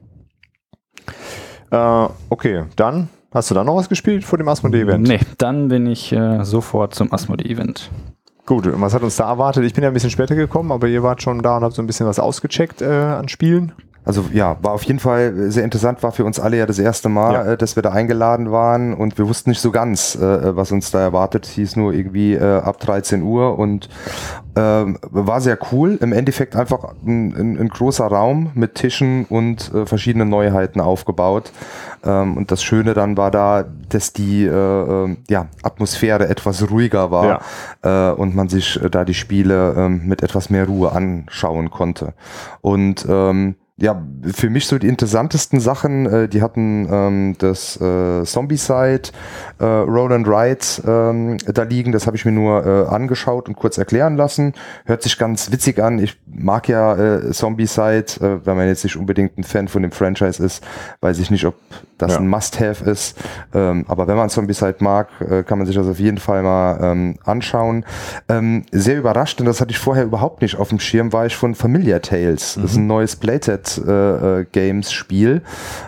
Äh, 1.69 2.07
okay, 2.29 2.63
dann 2.77 3.09
hast 3.33 3.51
du 3.51 3.55
da 3.55 3.65
noch 3.65 3.75
was 3.75 3.89
gespielt 3.89 4.23
vor 4.23 4.37
dem 4.37 4.47
Asmodee-Event? 4.47 5.05
Nee, 5.05 5.19
dann 5.37 5.67
bin 5.67 5.85
ich 5.85 6.13
äh, 6.13 6.45
sofort 6.45 6.95
zum 6.95 7.11
Asmodee-Event. 7.11 7.91
Gut, 8.45 8.67
und 8.67 8.79
was 8.79 8.93
hat 8.93 9.03
uns 9.03 9.17
da 9.17 9.27
erwartet? 9.27 9.65
Ich 9.65 9.73
bin 9.73 9.83
ja 9.83 9.89
ein 9.89 9.93
bisschen 9.93 10.11
später 10.11 10.35
gekommen, 10.35 10.71
aber 10.71 10.87
ihr 10.87 11.03
wart 11.03 11.21
schon 11.21 11.41
da 11.41 11.57
und 11.57 11.63
habt 11.65 11.75
so 11.75 11.81
ein 11.81 11.87
bisschen 11.87 12.07
was 12.07 12.19
ausgecheckt 12.19 12.81
äh, 12.81 12.85
an 12.85 13.27
Spielen. 13.27 13.73
Also 14.03 14.25
ja, 14.33 14.57
war 14.63 14.71
auf 14.71 14.83
jeden 14.83 14.99
Fall 14.99 15.51
sehr 15.51 15.63
interessant, 15.63 16.01
war 16.01 16.11
für 16.11 16.25
uns 16.25 16.39
alle 16.39 16.57
ja 16.57 16.65
das 16.65 16.79
erste 16.79 17.07
Mal, 17.07 17.33
ja. 17.33 17.51
äh, 17.51 17.57
dass 17.57 17.75
wir 17.75 17.83
da 17.83 17.91
eingeladen 17.91 18.51
waren 18.51 18.95
und 18.95 19.17
wir 19.19 19.27
wussten 19.27 19.51
nicht 19.51 19.61
so 19.61 19.71
ganz, 19.71 20.15
äh, 20.15 20.55
was 20.55 20.71
uns 20.71 20.89
da 20.89 20.99
erwartet. 20.99 21.45
Hieß 21.45 21.75
nur 21.75 21.93
irgendwie 21.93 22.33
äh, 22.33 22.61
ab 22.61 22.79
13 22.79 23.21
Uhr 23.21 23.59
und 23.59 23.89
ähm, 24.55 24.97
war 25.03 25.39
sehr 25.39 25.57
cool. 25.71 25.99
Im 26.01 26.13
Endeffekt 26.13 26.55
einfach 26.55 26.95
ein, 27.05 27.33
ein, 27.35 27.59
ein 27.59 27.69
großer 27.69 28.07
Raum 28.07 28.49
mit 28.55 28.73
Tischen 28.75 29.25
und 29.25 29.71
äh, 29.73 29.85
verschiedenen 29.85 30.29
Neuheiten 30.29 30.81
aufgebaut. 30.81 31.51
Ähm, 32.03 32.37
und 32.37 32.51
das 32.51 32.63
Schöne 32.63 32.95
dann 32.95 33.17
war 33.17 33.29
da, 33.29 33.65
dass 33.89 34.13
die 34.13 34.45
äh, 34.45 34.49
äh, 34.49 35.15
ja, 35.29 35.45
Atmosphäre 35.61 36.27
etwas 36.27 36.69
ruhiger 36.71 37.11
war 37.11 37.41
ja. 37.83 38.11
und 38.11 38.35
man 38.35 38.49
sich 38.49 38.79
da 38.91 39.05
die 39.05 39.13
Spiele 39.13 39.75
ähm, 39.77 40.07
mit 40.07 40.23
etwas 40.23 40.49
mehr 40.49 40.65
Ruhe 40.65 40.91
anschauen 40.91 41.69
konnte. 41.69 42.13
Und 42.61 43.05
ähm, 43.07 43.55
ja, 43.81 43.99
für 44.31 44.51
mich 44.51 44.67
so 44.67 44.77
die 44.77 44.87
interessantesten 44.87 45.59
Sachen, 45.59 46.05
äh, 46.05 46.27
die 46.29 46.43
hatten 46.43 46.87
ähm, 46.91 47.35
das 47.39 47.81
äh, 47.81 48.23
Zombie-Side, 48.23 49.09
äh, 49.59 49.65
Roll 49.65 50.13
and 50.13 50.27
Ride 50.27 50.59
ähm, 50.87 51.37
da 51.51 51.63
liegen. 51.63 51.91
Das 51.91 52.05
habe 52.05 52.15
ich 52.15 52.23
mir 52.23 52.31
nur 52.31 52.63
äh, 52.63 52.87
angeschaut 52.93 53.47
und 53.49 53.55
kurz 53.55 53.79
erklären 53.79 54.15
lassen. 54.17 54.53
Hört 54.85 55.01
sich 55.01 55.17
ganz 55.17 55.51
witzig 55.51 55.81
an. 55.81 55.97
Ich 55.97 56.19
mag 56.27 56.67
ja 56.67 56.95
äh, 56.95 57.31
Zombie-Side, 57.31 58.05
äh, 58.21 58.45
wenn 58.45 58.55
man 58.55 58.67
jetzt 58.67 58.83
nicht 58.83 58.97
unbedingt 58.97 59.37
ein 59.39 59.43
Fan 59.43 59.67
von 59.67 59.81
dem 59.81 59.91
Franchise 59.91 60.43
ist. 60.43 60.63
Weiß 60.99 61.17
ich 61.17 61.31
nicht, 61.31 61.45
ob 61.45 61.55
das 61.97 62.13
Ja. 62.13 62.19
ein 62.19 62.27
Must-Have 62.27 62.87
ist. 62.89 63.17
Ähm, 63.53 63.85
aber 63.87 64.07
wenn 64.07 64.15
man 64.15 64.29
Zombie-Side 64.29 64.75
mag, 64.79 65.07
äh, 65.21 65.41
kann 65.41 65.57
man 65.57 65.65
sich 65.65 65.75
das 65.75 65.87
auf 65.87 65.99
jeden 65.99 66.19
Fall 66.19 66.43
mal 66.43 66.79
ähm, 66.83 67.15
anschauen. 67.23 67.83
Ähm, 68.29 68.63
sehr 68.71 68.99
überrascht, 68.99 69.39
und 69.39 69.47
das 69.47 69.59
hatte 69.59 69.71
ich 69.71 69.79
vorher 69.79 70.03
überhaupt 70.03 70.43
nicht 70.43 70.57
auf 70.57 70.69
dem 70.69 70.79
Schirm, 70.79 71.13
war 71.13 71.25
ich 71.25 71.35
von 71.35 71.55
Familiar 71.55 72.01
Tales. 72.01 72.59
Das 72.61 72.71
ist 72.71 72.77
ein 72.77 72.85
neues 72.87 73.15
Playtet 73.15 73.70
äh, 73.77 74.41
äh, 74.41 74.45
Games 74.51 74.91
Spiel. 74.91 75.41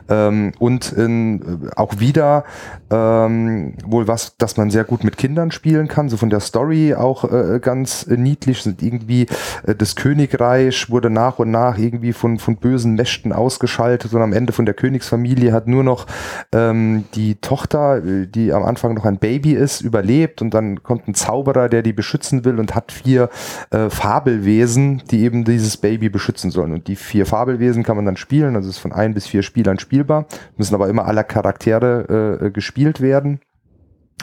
Ähm, 0.10 0.54
und 0.60 0.92
in, 0.92 1.42
äh, 1.42 1.70
auch 1.75 2.00
wieder 2.00 2.44
ähm, 2.92 3.74
wohl 3.86 4.08
was, 4.08 4.38
das 4.38 4.58
man 4.58 4.70
sehr 4.70 4.84
gut 4.84 5.04
mit 5.04 5.18
Kindern 5.18 5.52
spielen 5.52 5.88
kann. 5.88 6.10
So 6.10 6.18
von 6.18 6.30
der 6.30 6.40
Story 6.40 6.94
auch 6.94 7.32
äh, 7.32 7.60
ganz 7.60 8.04
äh, 8.08 8.18
niedlich. 8.18 8.62
Sind 8.62 8.82
irgendwie 8.82 9.28
äh, 9.66 9.75
das 9.75 9.96
Königreich 9.96 10.90
wurde 10.90 11.10
nach 11.10 11.40
und 11.40 11.52
nach 11.52 11.78
irgendwie 11.78 12.13
von, 12.13 12.40
von 12.40 12.58
bösen 12.58 12.96
Mächten 12.96 13.34
ausgeschaltet 13.34 14.13
und 14.13 14.22
am 14.22 14.34
Ende 14.34 14.54
von 14.54 14.66
der 14.66 14.74
Königsfamilie 14.74 15.52
hat 15.52 15.68
nur 15.68 15.84
noch 15.84 16.06
ähm, 16.52 17.06
die 17.16 17.36
Tochter, 17.36 17.98
äh, 17.98 18.28
die 18.28 18.54
am 18.54 18.63
Anfang 18.63 18.94
noch 18.94 19.06
ein 19.06 19.18
Baby 19.18 19.54
ist, 19.54 19.82
überlebt 19.82 20.42
und 20.42 20.54
dann 20.54 20.84
kommt 20.84 21.08
ein 21.08 21.13
Zauberer, 21.13 21.70
der 21.70 21.82
die 21.82 21.94
beschützen 21.94 22.46
will 22.46 22.60
und 22.60 22.75
hat 22.75 22.92
vier 22.92 23.30
äh, 23.72 23.90
Fabelwesen, 23.90 25.04
die 25.10 25.24
eben 25.24 25.44
dieses 25.44 25.78
Baby 25.78 26.10
beschützen 26.10 26.52
sollen. 26.52 26.74
Und 26.74 26.88
die 26.88 26.96
vier 26.96 27.25
Fabelwesen 27.25 27.62
kann 27.84 27.96
man 27.96 28.05
dann 28.05 28.17
spielen, 28.17 28.55
also 28.55 28.70
ist 28.70 28.79
von 28.79 28.91
ein 28.91 29.13
bis 29.13 29.27
vier 29.27 29.43
Spielern 29.43 29.79
spielbar, 29.79 30.25
müssen 30.58 30.75
aber 30.75 30.89
immer 30.89 31.05
aller 31.05 31.24
Charaktere 31.24 32.39
äh, 32.41 32.51
gespielt 32.51 33.01
werden 33.01 33.39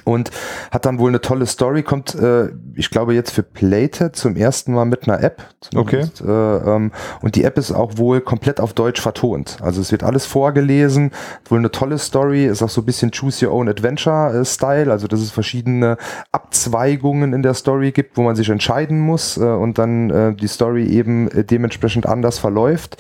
und 0.04 0.30
hat 0.70 0.86
dann 0.86 0.98
wohl 0.98 1.10
eine 1.10 1.20
tolle 1.20 1.46
Story, 1.46 1.82
kommt, 1.82 2.14
äh, 2.14 2.48
ich 2.74 2.90
glaube, 2.90 3.14
jetzt 3.14 3.32
für 3.32 3.42
Playtet 3.42 4.16
zum 4.16 4.36
ersten 4.36 4.72
Mal 4.72 4.84
mit 4.84 5.08
einer 5.08 5.22
App. 5.22 5.42
zumindest, 5.60 6.22
Äh, 6.22 6.26
ähm, 6.74 6.92
und 7.20 7.34
die 7.34 7.44
App 7.44 7.58
ist 7.58 7.72
auch 7.72 7.98
wohl 7.98 8.20
komplett 8.20 8.60
auf 8.60 8.72
Deutsch 8.72 9.00
vertont. 9.00 9.58
Also 9.60 9.80
es 9.80 9.92
wird 9.92 10.02
alles 10.02 10.26
vorgelesen, 10.26 11.10
wohl 11.48 11.58
eine 11.58 11.70
tolle 11.70 11.98
Story, 11.98 12.46
ist 12.46 12.62
auch 12.62 12.70
so 12.70 12.82
ein 12.82 12.86
bisschen 12.86 13.10
Choose 13.10 13.46
Your 13.46 13.52
Own 13.52 13.68
Adventure 13.68 14.40
äh, 14.40 14.44
Style, 14.44 14.90
also 14.90 15.06
dass 15.06 15.20
es 15.20 15.30
verschiedene 15.30 15.96
Abzweigungen 16.32 17.32
in 17.32 17.42
der 17.42 17.54
Story 17.54 17.92
gibt, 17.92 18.16
wo 18.16 18.22
man 18.22 18.36
sich 18.36 18.48
entscheiden 18.48 19.00
muss 19.00 19.36
äh, 19.36 19.42
und 19.42 19.78
dann 19.78 20.10
äh, 20.10 20.34
die 20.34 20.48
Story 20.48 20.86
eben 20.86 21.30
äh, 21.30 21.44
dementsprechend 21.44 22.06
anders 22.06 22.38
verläuft. 22.38 22.96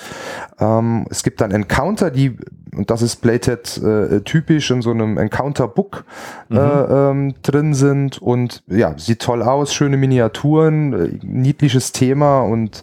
Ähm, 0.58 1.06
es 1.10 1.22
gibt 1.22 1.40
dann 1.40 1.50
Encounter, 1.50 2.10
die, 2.10 2.36
und 2.76 2.90
das 2.90 3.02
ist 3.02 3.16
Playtet 3.16 3.80
äh, 3.82 4.20
typisch, 4.20 4.70
in 4.70 4.82
so 4.82 4.90
einem 4.90 5.18
Encounter-Book 5.18 6.04
äh, 6.50 6.56
ähm, 6.56 7.34
drin 7.42 7.74
sind 7.74 8.20
und 8.22 8.62
ja, 8.68 8.94
sieht 8.98 9.20
toll 9.22 9.42
aus, 9.42 9.74
schöne 9.74 9.96
Miniaturen, 9.96 10.92
äh, 10.92 11.18
niedliches 11.22 11.92
Thema 11.92 12.40
und 12.42 12.82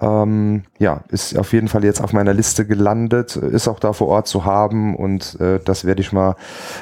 ähm, 0.00 0.64
ja, 0.78 1.02
ist 1.08 1.38
auf 1.38 1.52
jeden 1.52 1.68
Fall 1.68 1.84
jetzt 1.84 2.00
auf 2.02 2.12
meiner 2.12 2.34
Liste 2.34 2.66
gelandet, 2.66 3.36
ist 3.36 3.68
auch 3.68 3.80
da 3.80 3.92
vor 3.92 4.08
Ort 4.08 4.26
zu 4.26 4.44
haben 4.44 4.94
und 4.96 5.38
äh, 5.40 5.60
das 5.64 5.84
werde 5.84 6.00
ich 6.00 6.12
mal 6.12 6.36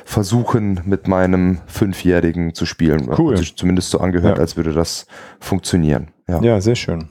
versuchen 0.04 0.80
mit 0.84 1.08
meinem 1.08 1.58
Fünfjährigen 1.66 2.54
zu 2.54 2.66
spielen. 2.66 3.08
Cool. 3.16 3.32
Hat 3.32 3.38
sich 3.38 3.56
zumindest 3.56 3.90
so 3.90 4.00
angehört, 4.00 4.36
Ja. 4.38 4.40
als 4.42 4.56
würde 4.56 4.72
das 4.72 5.06
funktionieren. 5.40 6.08
Ja. 6.28 6.40
Ja, 6.40 6.60
sehr 6.60 6.74
schön. 6.76 7.08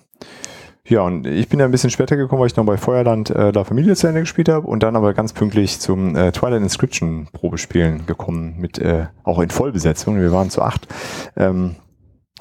Ja, 0.92 1.04
und 1.04 1.26
ich 1.26 1.48
bin 1.48 1.58
ja 1.58 1.64
ein 1.64 1.72
bisschen 1.72 1.90
später 1.90 2.18
gekommen, 2.18 2.42
weil 2.42 2.48
ich 2.48 2.58
noch 2.58 2.66
bei 2.66 2.76
Feuerland 2.76 3.30
äh, 3.30 3.52
La 3.52 3.64
Familie 3.64 3.96
zu 3.96 4.08
Ende 4.08 4.20
gespielt 4.20 4.50
habe 4.50 4.68
und 4.68 4.84
dann 4.84 4.98
aber 4.98 5.14
ganz 5.14 5.32
pünktlich 5.32 5.80
zum 5.80 6.18
äh, 6.18 6.34
Twilight 6.34 6.62
Inscription 6.62 7.30
Probespielen 7.32 8.06
gekommen, 8.08 8.56
mit 8.58 8.78
äh, 8.78 9.06
auch 9.24 9.40
in 9.40 9.50
Vollbesetzung. 9.52 10.20
Wir 10.20 10.34
waren 10.34 10.50
zu 10.50 10.62
acht. 10.62 10.90
Ähm, 11.38 11.78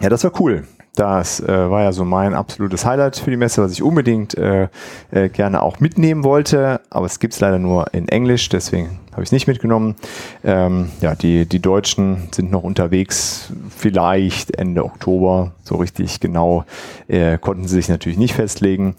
ja, 0.00 0.08
das 0.08 0.24
war 0.24 0.32
cool. 0.40 0.64
Das 0.96 1.38
äh, 1.38 1.46
war 1.46 1.84
ja 1.84 1.92
so 1.92 2.04
mein 2.04 2.34
absolutes 2.34 2.84
Highlight 2.84 3.18
für 3.18 3.30
die 3.30 3.36
Messe, 3.36 3.62
was 3.62 3.70
ich 3.70 3.84
unbedingt 3.84 4.36
äh, 4.36 4.66
äh, 5.12 5.28
gerne 5.28 5.62
auch 5.62 5.78
mitnehmen 5.78 6.24
wollte, 6.24 6.80
aber 6.90 7.06
es 7.06 7.20
gibt's 7.20 7.38
leider 7.38 7.60
nur 7.60 7.94
in 7.94 8.08
Englisch, 8.08 8.48
deswegen 8.48 8.98
habe 9.12 9.22
ich 9.22 9.28
es 9.28 9.32
nicht 9.32 9.46
mitgenommen. 9.46 9.96
Ähm, 10.44 10.90
ja, 11.00 11.14
die, 11.14 11.46
die 11.46 11.60
Deutschen 11.60 12.28
sind 12.32 12.50
noch 12.50 12.62
unterwegs, 12.62 13.52
vielleicht 13.76 14.56
Ende 14.56 14.84
Oktober, 14.84 15.52
so 15.64 15.76
richtig 15.76 16.20
genau 16.20 16.64
äh, 17.08 17.38
konnten 17.38 17.66
sie 17.68 17.76
sich 17.76 17.88
natürlich 17.88 18.18
nicht 18.18 18.34
festlegen. 18.34 18.96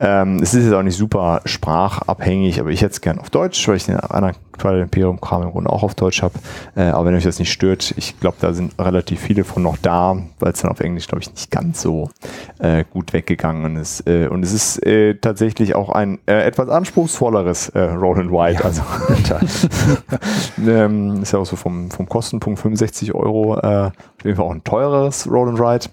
Ähm, 0.00 0.40
es 0.42 0.54
ist 0.54 0.64
jetzt 0.64 0.74
auch 0.74 0.82
nicht 0.82 0.96
super 0.96 1.42
sprachabhängig, 1.44 2.60
aber 2.60 2.70
ich 2.70 2.82
hätte 2.82 2.92
es 2.92 3.00
gern 3.00 3.18
auf 3.18 3.30
Deutsch, 3.30 3.66
weil 3.68 3.76
ich 3.76 3.84
den 3.84 3.96
anderen 3.96 4.34
Twilight 4.58 4.82
Imperium 4.82 5.20
Kram 5.20 5.42
im 5.42 5.50
Grunde 5.50 5.70
auch 5.70 5.82
auf 5.82 5.94
Deutsch 5.94 6.22
habe. 6.22 6.34
Äh, 6.76 6.82
aber 6.84 7.06
wenn 7.06 7.14
euch 7.14 7.24
das 7.24 7.38
nicht 7.38 7.52
stört, 7.52 7.94
ich 7.96 8.18
glaube, 8.20 8.36
da 8.40 8.52
sind 8.52 8.78
relativ 8.78 9.20
viele 9.20 9.44
von 9.44 9.62
noch 9.62 9.76
da, 9.78 10.16
weil 10.38 10.52
es 10.52 10.60
dann 10.60 10.70
auf 10.70 10.80
Englisch, 10.80 11.06
glaube 11.08 11.22
ich, 11.22 11.30
nicht 11.30 11.50
ganz 11.50 11.82
so 11.82 12.10
äh, 12.58 12.84
gut 12.90 13.12
weggegangen 13.12 13.76
ist. 13.76 14.06
Äh, 14.06 14.28
und 14.28 14.42
es 14.42 14.52
ist 14.52 14.84
äh, 14.86 15.14
tatsächlich 15.14 15.74
auch 15.74 15.90
ein 15.90 16.18
äh, 16.26 16.42
etwas 16.44 16.68
anspruchsvolleres 16.68 17.70
äh, 17.70 17.80
Roll 17.80 18.20
and 18.20 18.30
White. 18.30 18.64
Also 18.64 18.82
ähm, 20.66 21.22
ist 21.22 21.32
ja 21.32 21.38
auch 21.38 21.46
so 21.46 21.56
vom, 21.56 21.90
vom 21.90 22.08
Kostenpunkt 22.08 22.60
65 22.60 23.14
Euro 23.14 23.58
äh, 23.58 23.86
auf 23.86 24.24
jeden 24.24 24.36
Fall 24.36 24.46
auch 24.46 24.54
ein 24.54 24.64
teureres 24.64 25.30
Roll 25.30 25.48
and 25.48 25.60
Ride. 25.60 25.86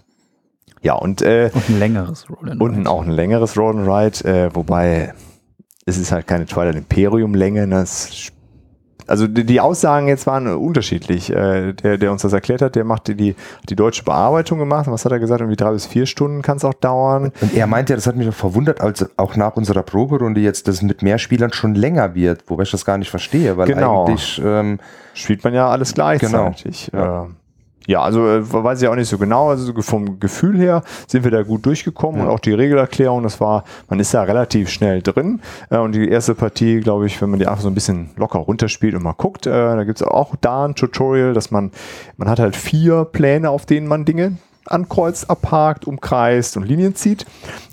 Ja, 0.82 0.94
und, 0.96 1.22
äh, 1.22 1.52
Und 1.54 1.70
ein 1.70 1.80
längeres 1.80 2.30
Roll 2.30 2.50
and 2.50 2.62
und 2.62 2.76
ein, 2.76 2.88
auch 2.88 3.04
ein 3.04 3.12
längeres 3.12 3.58
Roll 3.58 3.78
and 3.78 3.88
Ride, 3.88 4.28
äh, 4.30 4.56
wobei 4.56 5.14
es 5.86 5.98
ist 5.98 6.12
halt 6.12 6.28
keine 6.28 6.46
Twilight 6.46 6.76
Imperium 6.76 7.36
Länge. 7.36 7.68
Ne? 7.68 7.86
Also 9.08 9.28
die, 9.28 9.46
die 9.46 9.60
Aussagen 9.60 10.08
jetzt 10.08 10.28
waren 10.28 10.48
unterschiedlich. 10.48 11.30
Äh, 11.30 11.74
der, 11.74 11.98
der 11.98 12.12
uns 12.12 12.22
das 12.22 12.34
erklärt 12.34 12.62
hat, 12.62 12.76
der 12.76 12.84
macht 12.84 13.08
die, 13.08 13.16
die, 13.16 13.36
die 13.70 13.76
deutsche 13.76 14.04
Bearbeitung 14.04 14.60
gemacht. 14.60 14.86
Was 14.90 15.06
hat 15.06 15.12
er 15.12 15.20
gesagt? 15.20 15.42
Irgendwie 15.42 15.58
drei 15.58 15.72
bis 15.72 15.86
vier 15.86 16.06
Stunden 16.06 16.42
kann 16.42 16.58
es 16.58 16.66
auch 16.66 16.74
dauern. 16.74 17.32
Und 17.42 17.54
er 17.54 17.68
meinte 17.68 17.94
ja, 17.94 17.98
das 17.98 18.08
hat 18.08 18.16
mich 18.16 18.28
auch 18.28 18.34
verwundert, 18.34 18.82
als 18.82 19.10
auch 19.18 19.36
nach 19.36 19.56
unserer 19.56 19.84
Proberunde 19.84 20.42
jetzt 20.42 20.68
das 20.68 20.82
mit 20.82 21.02
mehr 21.02 21.18
Spielern 21.18 21.54
schon 21.54 21.76
länger 21.76 22.16
wird, 22.16 22.44
wobei 22.48 22.64
ich 22.64 22.72
das 22.72 22.86
gar 22.86 22.98
nicht 22.98 23.10
verstehe, 23.10 23.58
weil 23.58 23.68
Genau. 23.68 24.06
eigentlich 24.06 24.42
ähm, 24.44 24.80
Spielt 25.14 25.44
man 25.44 25.54
ja 25.54 25.70
alles 25.70 25.94
gleichzeitig. 25.94 26.90
Genau. 26.92 27.04
Ja. 27.04 27.28
Ja, 27.88 28.02
also 28.02 28.28
äh, 28.28 28.42
weiß 28.42 28.82
ich 28.82 28.88
auch 28.88 28.96
nicht 28.96 29.10
so 29.10 29.18
genau. 29.18 29.50
Also 29.50 29.66
so 29.66 29.82
vom 29.82 30.20
Gefühl 30.20 30.58
her 30.58 30.84
sind 31.08 31.24
wir 31.24 31.32
da 31.32 31.42
gut 31.44 31.66
durchgekommen 31.66 32.22
und 32.22 32.28
auch 32.28 32.40
die 32.40 32.54
Regelerklärung, 32.54 33.24
das 33.24 33.40
war, 33.40 33.64
man 33.90 34.00
ist 34.00 34.14
da 34.14 34.24
relativ 34.24 34.70
schnell 34.70 35.02
drin. 35.02 35.42
Äh, 35.70 35.78
und 35.78 35.94
die 35.94 36.08
erste 36.08 36.36
Partie, 36.36 36.80
glaube 36.80 37.08
ich, 37.08 37.22
wenn 37.22 37.32
man 37.32 37.40
die 37.40 37.48
einfach 37.48 37.62
so 37.62 37.70
ein 37.70 37.74
bisschen 37.74 38.12
locker 38.18 38.40
runterspielt 38.40 38.94
und 38.94 39.04
mal 39.04 39.14
guckt, 39.14 39.48
äh, 39.48 39.52
da 39.52 39.84
gibt 39.84 40.00
es 40.00 40.08
auch 40.08 40.36
da 40.40 40.66
ein 40.66 40.76
Tutorial, 40.76 41.34
dass 41.34 41.50
man, 41.52 41.72
man 42.18 42.30
hat 42.30 42.40
halt 42.40 42.56
vier 42.56 43.06
Pläne, 43.06 43.50
auf 43.50 43.66
denen 43.66 43.88
man 43.88 44.06
Dinge 44.06 44.38
ankreuzt, 44.66 45.30
abhakt, 45.30 45.86
umkreist 45.86 46.58
und 46.58 46.64
Linien 46.64 46.96
zieht. 46.96 47.26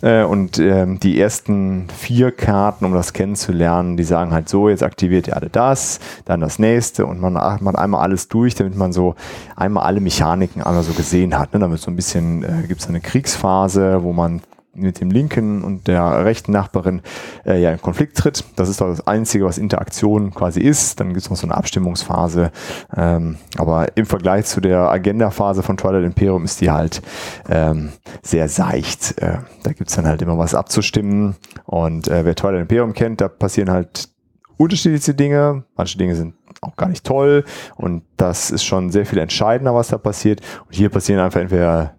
Äh, 0.02 0.22
und 0.24 0.58
ähm, 0.58 1.00
die 1.00 1.20
ersten 1.20 1.88
vier 1.96 2.30
Karten, 2.32 2.84
um 2.84 2.92
das 2.92 3.12
kennenzulernen, 3.12 3.96
die 3.96 4.04
sagen 4.04 4.32
halt 4.32 4.48
so, 4.48 4.68
jetzt 4.68 4.82
aktiviert 4.82 5.28
ihr 5.28 5.36
alle 5.36 5.50
das, 5.50 6.00
dann 6.24 6.40
das 6.40 6.58
nächste 6.58 7.06
und 7.06 7.20
man 7.20 7.34
macht 7.34 7.76
einmal 7.76 8.02
alles 8.02 8.28
durch, 8.28 8.54
damit 8.54 8.76
man 8.76 8.92
so 8.92 9.14
einmal 9.56 9.84
alle 9.84 10.00
Mechaniken 10.00 10.62
einmal 10.62 10.82
so 10.82 10.92
gesehen 10.92 11.38
hat. 11.38 11.52
Ne? 11.52 11.60
Damit 11.60 11.80
so 11.80 11.90
ein 11.90 11.96
bisschen 11.96 12.42
äh, 12.42 12.66
gibt 12.66 12.80
es 12.80 12.88
eine 12.88 13.00
Kriegsphase, 13.00 14.02
wo 14.02 14.12
man 14.12 14.40
mit 14.74 15.00
dem 15.00 15.10
linken 15.10 15.64
und 15.64 15.88
der 15.88 16.24
rechten 16.24 16.52
Nachbarin 16.52 17.02
äh, 17.44 17.60
ja 17.60 17.72
in 17.72 17.80
Konflikt 17.80 18.16
tritt. 18.16 18.44
Das 18.56 18.68
ist 18.68 18.80
doch 18.80 18.88
das 18.88 19.06
Einzige, 19.06 19.44
was 19.44 19.58
Interaktion 19.58 20.32
quasi 20.32 20.60
ist. 20.60 21.00
Dann 21.00 21.08
gibt 21.08 21.22
es 21.22 21.30
noch 21.30 21.36
so 21.36 21.46
eine 21.46 21.56
Abstimmungsphase. 21.56 22.50
Ähm, 22.96 23.36
aber 23.56 23.96
im 23.96 24.06
Vergleich 24.06 24.46
zu 24.46 24.60
der 24.60 24.90
Agenda-Phase 24.90 25.62
von 25.62 25.76
Twilight 25.76 26.04
Imperium 26.04 26.44
ist 26.44 26.60
die 26.60 26.70
halt 26.70 27.02
ähm, 27.48 27.90
sehr 28.22 28.48
seicht. 28.48 29.18
Äh, 29.18 29.38
da 29.62 29.72
gibt 29.72 29.90
es 29.90 29.96
dann 29.96 30.06
halt 30.06 30.22
immer 30.22 30.38
was 30.38 30.54
abzustimmen. 30.54 31.36
Und 31.64 32.08
äh, 32.08 32.24
wer 32.24 32.34
Twilight 32.34 32.62
Imperium 32.62 32.92
kennt, 32.92 33.20
da 33.20 33.28
passieren 33.28 33.70
halt 33.70 34.08
unterschiedlichste 34.56 35.14
Dinge. 35.14 35.64
Manche 35.76 35.98
Dinge 35.98 36.14
sind 36.14 36.34
auch 36.60 36.76
gar 36.76 36.88
nicht 36.88 37.04
toll. 37.04 37.44
Und 37.76 38.02
das 38.16 38.50
ist 38.50 38.64
schon 38.64 38.90
sehr 38.90 39.06
viel 39.06 39.18
entscheidender, 39.18 39.74
was 39.74 39.88
da 39.88 39.98
passiert. 39.98 40.40
Und 40.66 40.74
hier 40.74 40.90
passieren 40.90 41.20
einfach 41.20 41.40
entweder 41.40 41.94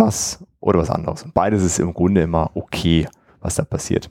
das 0.00 0.44
oder 0.60 0.80
was 0.80 0.90
anderes. 0.90 1.22
Und 1.22 1.34
beides 1.34 1.62
ist 1.62 1.78
im 1.78 1.94
Grunde 1.94 2.22
immer 2.22 2.50
okay, 2.54 3.06
was 3.40 3.54
da 3.56 3.64
passiert. 3.64 4.08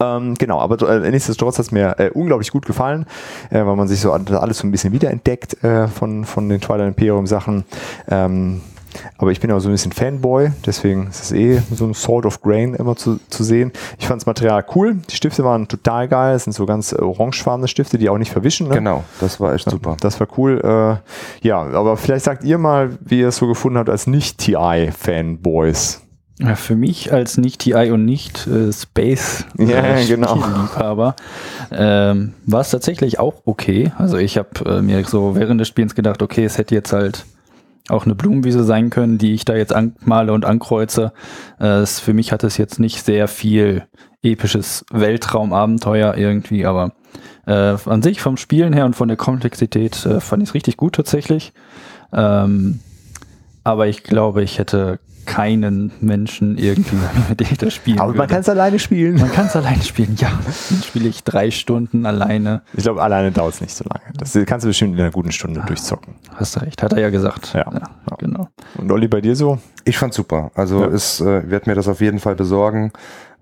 Ähm, 0.00 0.34
genau, 0.34 0.60
aber 0.60 0.80
äh, 0.88 1.10
nichtsdestotrotz 1.10 1.58
hat 1.58 1.66
es 1.66 1.72
mir 1.72 1.96
äh, 1.98 2.10
unglaublich 2.10 2.52
gut 2.52 2.66
gefallen, 2.66 3.04
äh, 3.50 3.64
weil 3.64 3.74
man 3.74 3.88
sich 3.88 4.00
so 4.00 4.12
alles 4.12 4.58
so 4.58 4.66
ein 4.66 4.70
bisschen 4.70 4.92
wiederentdeckt 4.92 5.64
äh, 5.64 5.88
von, 5.88 6.24
von 6.24 6.48
den 6.48 6.60
Twilight 6.60 6.88
Imperium 6.88 7.26
Sachen. 7.26 7.64
Ähm, 8.08 8.60
aber 9.16 9.32
ich 9.32 9.40
bin 9.40 9.50
auch 9.50 9.60
so 9.60 9.68
ein 9.68 9.72
bisschen 9.72 9.92
Fanboy, 9.92 10.50
deswegen 10.66 11.08
ist 11.08 11.22
es 11.22 11.32
eh 11.32 11.62
so 11.74 11.84
ein 11.84 11.94
Sword 11.94 12.26
of 12.26 12.42
Grain 12.42 12.74
immer 12.74 12.96
zu, 12.96 13.18
zu 13.28 13.44
sehen. 13.44 13.72
Ich 13.98 14.06
fand 14.06 14.20
das 14.20 14.26
Material 14.26 14.64
cool. 14.74 14.96
Die 15.10 15.16
Stifte 15.16 15.44
waren 15.44 15.68
total 15.68 16.08
geil. 16.08 16.36
Es 16.36 16.44
sind 16.44 16.52
so 16.52 16.66
ganz 16.66 16.92
orangefarbene 16.92 17.68
Stifte, 17.68 17.98
die 17.98 18.08
auch 18.08 18.18
nicht 18.18 18.32
verwischen. 18.32 18.68
Ne? 18.68 18.74
genau, 18.74 19.04
das 19.20 19.40
war 19.40 19.54
echt 19.54 19.68
super. 19.68 19.96
Das 20.00 20.20
war 20.20 20.28
cool. 20.36 20.60
Äh, 20.62 21.46
ja, 21.46 21.60
aber 21.60 21.96
vielleicht 21.96 22.24
sagt 22.24 22.44
ihr 22.44 22.58
mal, 22.58 22.98
wie 23.00 23.20
ihr 23.20 23.28
es 23.28 23.36
so 23.36 23.46
gefunden 23.46 23.78
habt 23.78 23.88
als 23.88 24.06
Nicht-TI-Fanboys. 24.06 26.02
Ja, 26.40 26.54
für 26.54 26.76
mich 26.76 27.12
als 27.12 27.36
nicht 27.36 27.60
TI 27.60 27.90
und 27.90 28.04
nicht 28.04 28.46
äh, 28.46 28.72
Space 28.72 29.44
Ja, 29.58 29.96
äh, 29.96 30.06
genau. 30.06 30.38
Ähm, 31.72 32.34
war 32.46 32.60
es 32.60 32.70
tatsächlich 32.70 33.18
auch 33.18 33.42
okay. 33.44 33.92
Also 33.98 34.18
ich 34.18 34.38
habe 34.38 34.48
äh, 34.66 34.82
mir 34.82 35.04
so 35.04 35.34
während 35.34 35.60
des 35.60 35.66
Spiels 35.66 35.96
gedacht, 35.96 36.22
okay, 36.22 36.44
es 36.44 36.56
hätte 36.56 36.76
jetzt 36.76 36.92
halt 36.92 37.26
auch 37.88 38.04
eine 38.04 38.14
Blumenwiese 38.14 38.64
sein 38.64 38.90
können, 38.90 39.18
die 39.18 39.34
ich 39.34 39.44
da 39.44 39.54
jetzt 39.54 39.72
anmale 39.72 40.32
und 40.32 40.44
ankreuze. 40.44 41.12
Äh, 41.58 41.86
für 41.86 42.12
mich 42.12 42.32
hat 42.32 42.44
es 42.44 42.56
jetzt 42.56 42.78
nicht 42.78 43.04
sehr 43.04 43.28
viel 43.28 43.84
episches 44.22 44.84
Weltraumabenteuer 44.90 46.16
irgendwie, 46.16 46.66
aber 46.66 46.92
äh, 47.46 47.76
an 47.84 48.02
sich 48.02 48.20
vom 48.20 48.36
Spielen 48.36 48.72
her 48.72 48.84
und 48.84 48.94
von 48.94 49.08
der 49.08 49.16
Komplexität 49.16 50.04
äh, 50.04 50.20
fand 50.20 50.42
ich 50.42 50.50
es 50.50 50.54
richtig 50.54 50.76
gut 50.76 50.94
tatsächlich. 50.94 51.52
Ähm, 52.12 52.80
aber 53.64 53.86
ich 53.86 54.02
glaube, 54.02 54.42
ich 54.42 54.58
hätte 54.58 54.98
keinen 55.28 55.92
Menschen 56.00 56.56
irgendwie, 56.58 56.96
mit 57.28 57.38
dem 57.40 57.46
ich 57.50 57.58
das 57.58 57.74
spielen 57.74 57.98
Aber 58.00 58.08
man 58.08 58.16
würde. 58.18 58.32
kann 58.32 58.40
es 58.40 58.48
alleine 58.48 58.78
spielen. 58.78 59.20
Man 59.20 59.30
kann 59.30 59.46
es 59.46 59.54
alleine 59.54 59.82
spielen, 59.82 60.16
ja. 60.16 60.30
Dann 60.70 60.82
spiele 60.82 61.08
ich 61.08 61.22
drei 61.22 61.50
Stunden 61.50 62.06
alleine. 62.06 62.62
Ich 62.72 62.82
glaube, 62.84 63.02
alleine 63.02 63.30
dauert 63.30 63.54
es 63.54 63.60
nicht 63.60 63.74
so 63.76 63.84
lange. 63.84 64.02
Das 64.16 64.36
kannst 64.46 64.64
du 64.64 64.68
bestimmt 64.68 64.94
in 64.94 65.00
einer 65.00 65.10
guten 65.10 65.30
Stunde 65.30 65.62
durchzocken. 65.66 66.14
Hast 66.34 66.56
du 66.56 66.60
recht, 66.60 66.82
hat 66.82 66.92
er 66.94 67.00
ja 67.00 67.10
gesagt. 67.10 67.52
Ja. 67.54 67.70
Ja. 67.72 68.16
genau. 68.18 68.48
Und 68.78 68.90
Olli, 68.90 69.06
bei 69.06 69.20
dir 69.20 69.36
so? 69.36 69.58
Ich 69.84 69.98
fand's 69.98 70.16
super. 70.16 70.50
Also 70.54 70.80
Ja. 70.80 70.88
es 70.88 71.20
äh, 71.20 71.48
wird 71.50 71.66
mir 71.66 71.74
das 71.74 71.86
auf 71.88 72.00
jeden 72.00 72.18
Fall 72.18 72.34
besorgen. 72.34 72.90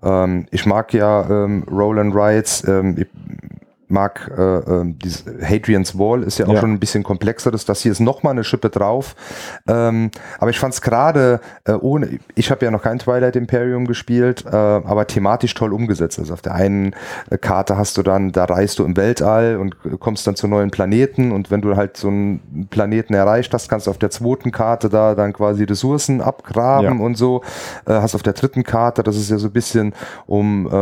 Ähm, 0.03 0.45
ich 0.51 0.65
mag 0.65 0.93
ja 0.93 1.27
ähm, 1.29 1.63
Roll 1.71 1.99
and 1.99 2.13
Rides. 2.13 2.63
Ähm, 2.67 2.95
ich 2.97 3.07
mag 3.89 4.29
äh, 4.37 4.41
ähm, 4.41 4.99
dieses 4.99 5.23
Hadrian's 5.41 5.97
Wall 5.97 6.23
ist 6.23 6.37
ja 6.39 6.47
auch 6.47 6.53
Ja. 6.53 6.59
schon 6.59 6.73
ein 6.73 6.79
bisschen 6.79 7.03
komplexeres. 7.03 7.65
Das 7.65 7.81
hier 7.81 7.91
ist 7.91 7.99
noch 8.01 8.21
mal 8.23 8.31
eine 8.31 8.43
Schippe 8.43 8.69
drauf. 8.69 9.15
Ähm, 9.67 10.11
aber 10.39 10.49
ich 10.49 10.59
fand's 10.59 10.81
gerade 10.81 11.39
äh, 11.65 11.71
ohne. 11.73 12.19
Ich 12.35 12.51
habe 12.51 12.65
ja 12.65 12.71
noch 12.71 12.81
kein 12.81 12.99
Twilight 12.99 13.35
Imperium 13.35 13.87
gespielt, 13.87 14.43
äh, 14.45 14.49
aber 14.55 15.07
thematisch 15.07 15.53
toll 15.53 15.71
umgesetzt. 15.73 16.19
Also 16.19 16.33
auf 16.33 16.41
der 16.41 16.53
einen 16.55 16.95
Karte 17.41 17.77
hast 17.77 17.97
du 17.97 18.03
dann, 18.03 18.31
da 18.31 18.45
reist 18.45 18.79
du 18.79 18.83
im 18.83 18.97
Weltall 18.97 19.57
und 19.57 19.75
äh, 19.85 19.97
kommst 19.97 20.27
dann 20.27 20.35
zu 20.35 20.47
neuen 20.47 20.69
Planeten 20.71 21.31
und 21.31 21.49
wenn 21.51 21.61
du 21.61 21.75
halt 21.75 21.95
so 21.97 22.09
einen 22.09 22.67
Planeten 22.69 23.13
erreicht 23.13 23.53
hast, 23.53 23.69
kannst 23.69 23.87
du 23.87 23.91
auf 23.91 23.97
der 23.97 24.09
zweiten 24.09 24.51
Karte 24.51 24.89
da 24.89 25.15
dann 25.15 25.33
quasi 25.33 25.63
Ressourcen 25.63 26.21
abgraben 26.21 26.99
Ja. 26.99 27.05
und 27.05 27.15
so. 27.17 27.41
Äh, 27.85 27.93
hast 27.93 28.15
auf 28.15 28.23
der 28.23 28.33
dritten 28.33 28.63
Karte, 28.63 29.03
das 29.03 29.15
ist 29.15 29.29
ja 29.29 29.37
so 29.37 29.47
ein 29.47 29.53
bisschen 29.53 29.93
um 30.25 30.67
äh, 30.71 30.75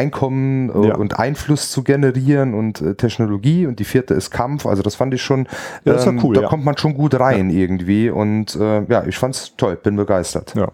Einkommen 0.00 0.70
äh, 0.70 0.88
Ja. 0.88 0.94
und 0.96 1.18
Einfluss 1.18 1.70
zu 1.70 1.82
generieren 1.82 2.49
und 2.54 2.80
äh, 2.80 2.94
Technologie 2.94 3.66
und 3.66 3.78
die 3.78 3.84
vierte 3.84 4.14
ist 4.14 4.30
Kampf. 4.30 4.66
Also 4.66 4.82
das 4.82 4.94
fand 4.94 5.14
ich 5.14 5.22
schon, 5.22 5.40
ähm, 5.40 5.46
Ja, 5.84 5.92
das 5.94 6.06
war 6.06 6.14
cool, 6.24 6.34
da 6.34 6.42
ja. 6.42 6.48
kommt 6.48 6.64
man 6.64 6.76
schon 6.76 6.94
gut 6.94 7.18
rein 7.18 7.50
irgendwie 7.50 8.10
und 8.10 8.56
äh, 8.56 8.82
ja, 8.84 9.04
ich 9.06 9.16
fand's 9.18 9.54
toll, 9.56 9.76
bin 9.82 9.96
begeistert. 9.96 10.54
Ja. 10.56 10.68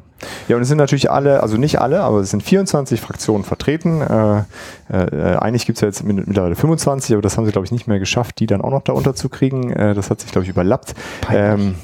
Ja, 0.48 0.56
und 0.56 0.62
es 0.62 0.68
sind 0.68 0.78
natürlich 0.78 1.10
alle, 1.10 1.42
also 1.42 1.58
nicht 1.58 1.78
alle, 1.78 2.00
aber 2.00 2.20
es 2.20 2.30
sind 2.30 2.42
24 2.42 3.02
Fraktionen 3.02 3.44
vertreten. 3.44 4.00
Äh, 4.00 4.38
äh, 4.90 5.36
eigentlich 5.36 5.66
gibt 5.66 5.76
es 5.76 5.82
ja 5.82 5.88
jetzt 5.88 6.04
mit- 6.04 6.26
mittlerweile 6.26 6.54
25, 6.56 7.12
aber 7.14 7.20
das 7.20 7.36
haben 7.36 7.44
sie, 7.44 7.52
glaube 7.52 7.66
ich, 7.66 7.70
nicht 7.72 7.86
mehr 7.86 7.98
geschafft, 7.98 8.40
die 8.40 8.46
dann 8.46 8.62
auch 8.62 8.70
noch 8.70 8.80
da 8.82 8.94
unterzukriegen. 8.94 9.70
Äh, 9.74 9.92
das 9.94 10.08
hat 10.08 10.20
sich, 10.22 10.32
glaube 10.32 10.44
ich, 10.44 10.48
überlappt. 10.50 10.94
Ähm, 11.30 11.74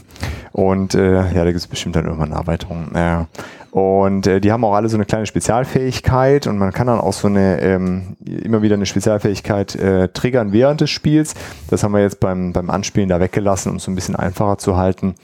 und 0.53 0.95
äh, 0.95 1.15
ja, 1.15 1.45
da 1.45 1.47
gibt 1.47 1.57
es 1.57 1.67
bestimmt 1.67 1.97
dann 1.97 2.05
irgendwann 2.05 2.33
eine 2.33 2.41
Erweiterung. 2.41 2.95
Äh, 2.95 3.25
und 3.73 4.27
äh, 4.27 4.38
die 4.38 4.53
haben 4.53 4.65
auch 4.65 4.75
alle 4.75 4.91
so 4.91 4.99
eine 4.99 5.07
kleine 5.07 5.25
Spezialfähigkeit 5.25 6.47
und 6.47 6.59
man 6.59 6.75
kann 6.75 6.88
dann 6.88 7.01
auch 7.01 7.15
so 7.15 7.27
eine, 7.27 7.59
ähm, 7.62 8.19
immer 8.23 8.61
wieder 8.61 8.75
eine 8.75 8.85
Spezialfähigkeit 8.85 9.75
äh, 9.77 10.09
triggern 10.09 10.53
während 10.53 10.83
des 10.83 10.91
Spiels. 10.91 11.35
Das 11.71 11.83
haben 11.83 11.93
wir 11.93 12.03
jetzt 12.03 12.21
beim, 12.21 12.53
beim 12.53 12.69
Anspielen 12.69 13.09
da 13.09 13.19
weggelassen, 13.19 13.71
um 13.71 13.77
es 13.77 13.85
so 13.85 13.91
ein 13.91 13.95
bisschen 13.95 14.15
einfacher 14.15 14.59
zu 14.59 14.77
halten. 14.77 15.15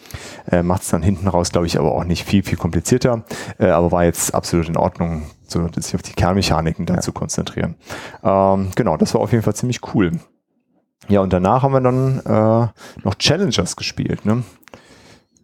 Äh, 0.51 0.63
Macht 0.63 0.81
es 0.81 0.89
dann 0.89 1.03
hinten 1.03 1.29
raus, 1.29 1.53
glaube 1.53 1.67
ich, 1.67 1.79
aber 1.79 1.93
auch 1.93 2.05
nicht 2.05 2.25
viel, 2.25 2.43
viel 2.43 2.57
komplizierter. 2.57 3.23
Äh, 3.59 3.67
aber 3.67 3.93
war 3.93 4.05
jetzt 4.05 4.35
absolut 4.35 4.67
in 4.67 4.79
Ordnung, 4.79 5.25
so 5.47 5.69
sich 5.77 5.95
auf 5.95 6.03
die 6.03 6.15
Kernmechaniken 6.15 6.87
da 6.87 7.01
zu 7.01 7.13
konzentrieren. 7.13 7.75
Ähm, 8.25 8.71
genau, 8.75 8.97
das 8.97 9.13
war 9.13 9.21
auf 9.21 9.33
jeden 9.33 9.45
Fall 9.45 9.57
ziemlich 9.57 9.81
cool. 9.93 10.13
Ja, 11.09 11.21
und 11.21 11.35
danach 11.35 11.63
haben 11.63 11.73
wir 11.73 11.83
dann 11.83 12.21
äh, 12.21 12.69
noch 13.05 13.15
Challengers 13.19 13.77
gespielt. 13.77 14.25
Ne? 14.25 14.43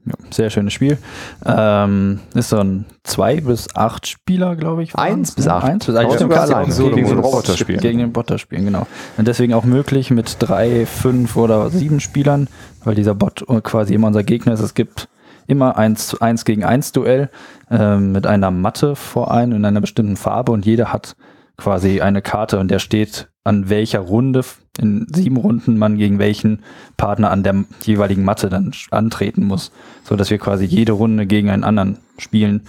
Ja, 0.06 0.12
sehr 0.30 0.50
schönes 0.50 0.72
Spiel. 0.74 0.98
Ähm, 1.46 2.20
ist 2.34 2.50
so 2.50 2.58
ein 2.58 2.84
2 3.04 3.40
bis 3.40 3.74
8 3.74 4.06
Spieler, 4.06 4.54
glaube 4.56 4.82
ich. 4.82 4.94
waren's, 4.94 5.12
Eins 5.30 5.32
bis 5.32 5.44
ne? 5.46 5.54
acht. 5.54 5.64
Eins 5.64 5.86
bis 5.86 5.94
acht. 5.94 6.04
Aber 6.04 6.14
Stimmt, 6.14 6.32
sogar 6.32 6.44
alleine. 6.44 6.66
auch 6.66 6.70
So, 6.70 6.90
gegen 6.90 7.08
das- 7.08 7.16
Roboter 7.24 7.56
spielen. 7.56 7.80
Gegen 7.80 7.98
den 7.98 8.06
Roboter 8.08 8.38
spielen, 8.38 8.64
genau. 8.66 8.86
Und 9.16 9.26
deswegen 9.28 9.54
auch 9.54 9.64
möglich 9.64 10.10
mit 10.10 10.36
drei, 10.40 10.84
fünf 10.86 11.36
oder 11.36 11.70
sieben 11.70 12.00
Spielern, 12.00 12.48
weil 12.84 12.94
dieser 12.94 13.14
Bot 13.14 13.44
quasi 13.62 13.94
immer 13.94 14.08
unser 14.08 14.24
Gegner 14.24 14.52
ist. 14.52 14.60
Es 14.60 14.74
gibt 14.74 15.08
immer 15.46 15.76
eins 15.78 16.20
eins 16.20 16.44
gegen 16.44 16.64
eins 16.64 16.92
Duell 16.92 17.30
ähm, 17.70 18.12
mit 18.12 18.26
einer 18.26 18.50
Matte 18.50 18.96
vor 18.96 19.30
einem 19.30 19.52
in 19.52 19.64
einer 19.64 19.80
bestimmten 19.80 20.16
Farbe 20.16 20.52
und 20.52 20.64
jeder 20.66 20.92
hat 20.92 21.16
quasi 21.56 22.00
eine 22.00 22.20
Karte 22.22 22.58
und 22.58 22.70
der 22.70 22.78
steht 22.78 23.28
an 23.44 23.68
welcher 23.68 24.00
Runde 24.00 24.42
in 24.78 25.06
sieben 25.14 25.36
Runden 25.36 25.78
man 25.78 25.96
gegen 25.98 26.18
welchen 26.18 26.60
Partner 26.96 27.30
an 27.30 27.42
der 27.42 27.64
jeweiligen 27.82 28.24
Matte 28.24 28.48
dann 28.48 28.72
antreten 28.90 29.46
muss, 29.46 29.70
so 30.02 30.16
dass 30.16 30.30
wir 30.30 30.38
quasi 30.38 30.64
jede 30.64 30.92
Runde 30.92 31.26
gegen 31.26 31.50
einen 31.50 31.64
anderen 31.64 31.98
spielen 32.18 32.62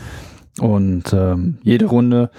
und 0.60 1.14
ähm, 1.14 1.58
jede 1.64 1.86
Runde 1.86 2.30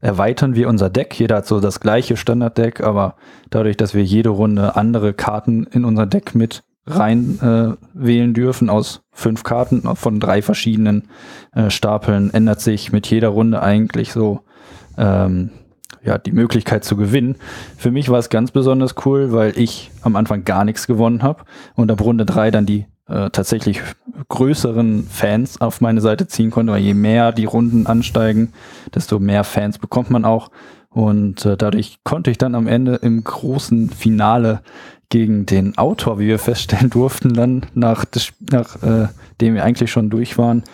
erweitern 0.00 0.54
wir 0.54 0.68
unser 0.68 0.90
Deck. 0.90 1.18
Jeder 1.18 1.36
hat 1.36 1.46
so 1.46 1.58
das 1.58 1.80
gleiche 1.80 2.16
Standarddeck, 2.16 2.80
aber 2.82 3.16
dadurch, 3.50 3.76
dass 3.76 3.94
wir 3.94 4.04
jede 4.04 4.28
Runde 4.28 4.76
andere 4.76 5.14
Karten 5.14 5.64
in 5.64 5.84
unser 5.84 6.06
Deck 6.06 6.34
mit 6.34 6.62
rein 6.86 7.40
äh, 7.40 7.76
wählen 7.94 8.32
dürfen 8.32 8.70
aus 8.70 9.02
fünf 9.10 9.42
Karten 9.42 9.82
von 9.96 10.20
drei 10.20 10.42
verschiedenen 10.42 11.08
äh, 11.52 11.70
Stapeln, 11.70 12.32
ändert 12.32 12.60
sich 12.60 12.92
mit 12.92 13.08
jeder 13.08 13.28
Runde 13.28 13.62
eigentlich 13.62 14.12
so 14.12 14.40
ähm, 14.96 15.50
ja, 16.06 16.18
die 16.18 16.32
Möglichkeit 16.32 16.84
zu 16.84 16.96
gewinnen. 16.96 17.36
Für 17.76 17.90
mich 17.90 18.08
war 18.08 18.18
es 18.18 18.30
ganz 18.30 18.52
besonders 18.52 18.94
cool, 19.04 19.32
weil 19.32 19.58
ich 19.58 19.90
am 20.02 20.16
Anfang 20.16 20.44
gar 20.44 20.64
nichts 20.64 20.86
gewonnen 20.86 21.22
habe 21.22 21.44
und 21.74 21.90
ab 21.90 22.00
Runde 22.00 22.24
drei 22.24 22.50
dann 22.50 22.64
die 22.64 22.86
äh, 23.08 23.30
tatsächlich 23.30 23.82
größeren 24.28 25.06
Fans 25.10 25.60
auf 25.60 25.80
meine 25.80 26.00
Seite 26.00 26.26
ziehen 26.28 26.50
konnte, 26.50 26.72
weil 26.72 26.82
je 26.82 26.94
mehr 26.94 27.32
die 27.32 27.44
Runden 27.44 27.86
ansteigen, 27.86 28.52
desto 28.94 29.18
mehr 29.18 29.44
Fans 29.44 29.78
bekommt 29.78 30.10
man 30.10 30.24
auch. 30.24 30.50
Und 30.90 31.44
äh, 31.44 31.56
dadurch 31.56 31.98
konnte 32.04 32.30
ich 32.30 32.38
dann 32.38 32.54
am 32.54 32.66
Ende 32.66 32.94
im 32.96 33.22
großen 33.22 33.90
Finale 33.90 34.62
gegen 35.08 35.44
den 35.44 35.76
Autor, 35.76 36.18
wie 36.18 36.26
wir 36.26 36.38
feststellen 36.38 36.90
durften, 36.90 37.34
dann 37.34 37.66
nach, 37.74 38.04
nach 38.50 38.82
äh, 38.82 39.08
dem 39.40 39.54
wir 39.54 39.64
eigentlich 39.64 39.90
schon 39.90 40.10
durch 40.10 40.38
waren, 40.38 40.64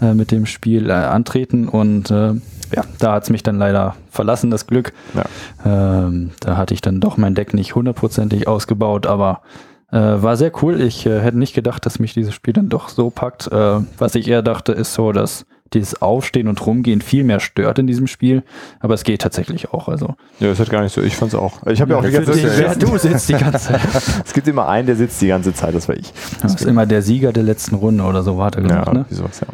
äh, 0.00 0.14
mit 0.14 0.30
dem 0.30 0.46
Spiel 0.46 0.90
äh, 0.90 0.92
antreten. 0.92 1.68
Und 1.68 2.10
äh, 2.10 2.34
ja, 2.74 2.84
da 2.98 3.12
hat 3.12 3.24
es 3.24 3.30
mich 3.30 3.42
dann 3.42 3.58
leider 3.58 3.96
verlassen, 4.10 4.50
das 4.50 4.66
Glück. 4.66 4.92
Ja. 5.14 6.06
Ähm, 6.06 6.30
da 6.40 6.56
hatte 6.56 6.74
ich 6.74 6.80
dann 6.80 7.00
doch 7.00 7.16
mein 7.16 7.34
Deck 7.34 7.54
nicht 7.54 7.74
hundertprozentig 7.74 8.46
ausgebaut, 8.48 9.06
aber 9.06 9.42
äh, 9.90 9.96
war 9.98 10.36
sehr 10.36 10.52
cool. 10.62 10.80
Ich 10.80 11.04
äh, 11.06 11.20
hätte 11.20 11.38
nicht 11.38 11.54
gedacht, 11.54 11.84
dass 11.84 11.98
mich 11.98 12.14
dieses 12.14 12.32
Spiel 12.34 12.52
dann 12.54 12.68
doch 12.68 12.88
so 12.88 13.10
packt. 13.10 13.48
Äh, 13.50 13.80
was 13.98 14.14
ich 14.14 14.28
eher 14.28 14.42
dachte, 14.42 14.72
ist 14.72 14.94
so, 14.94 15.12
dass 15.12 15.46
dieses 15.72 16.02
Aufstehen 16.02 16.48
und 16.48 16.64
Rumgehen 16.66 17.00
viel 17.00 17.22
mehr 17.22 17.38
stört 17.38 17.78
in 17.78 17.86
diesem 17.86 18.08
Spiel, 18.08 18.42
aber 18.80 18.94
es 18.94 19.04
geht 19.04 19.22
tatsächlich 19.22 19.72
auch. 19.72 19.88
Also 19.88 20.16
Ja, 20.40 20.48
das 20.48 20.58
hat 20.58 20.68
gar 20.70 20.82
nicht 20.82 20.92
so. 20.92 21.00
Ich 21.00 21.16
fand 21.16 21.32
es 21.32 21.38
auch. 21.38 21.64
Ich 21.68 21.80
habe 21.80 21.92
ja 21.92 21.98
auch 21.98 22.04
die 22.04 22.10
ganze 22.10 22.32
Zeit. 22.32 22.58
ja, 22.58 22.74
du 22.74 22.98
sitzt 22.98 23.28
die 23.28 23.34
ganze 23.34 23.58
Zeit. 23.68 23.80
Es 24.24 24.32
gibt 24.32 24.48
immer 24.48 24.68
einen, 24.68 24.86
der 24.86 24.96
sitzt 24.96 25.20
die 25.22 25.28
ganze 25.28 25.54
Zeit, 25.54 25.74
das 25.74 25.88
war 25.88 25.96
ich. 25.96 26.12
Das 26.42 26.54
ist 26.56 26.64
immer 26.64 26.86
der 26.86 27.02
Sieger 27.02 27.32
der 27.32 27.44
letzten 27.44 27.76
Runde 27.76 28.02
oder 28.02 28.24
so, 28.24 28.36
warte 28.36 28.60
Ja, 28.62 28.66
gemacht, 28.66 28.92
ne? 28.92 29.06
sowas, 29.10 29.40
ja. 29.40 29.46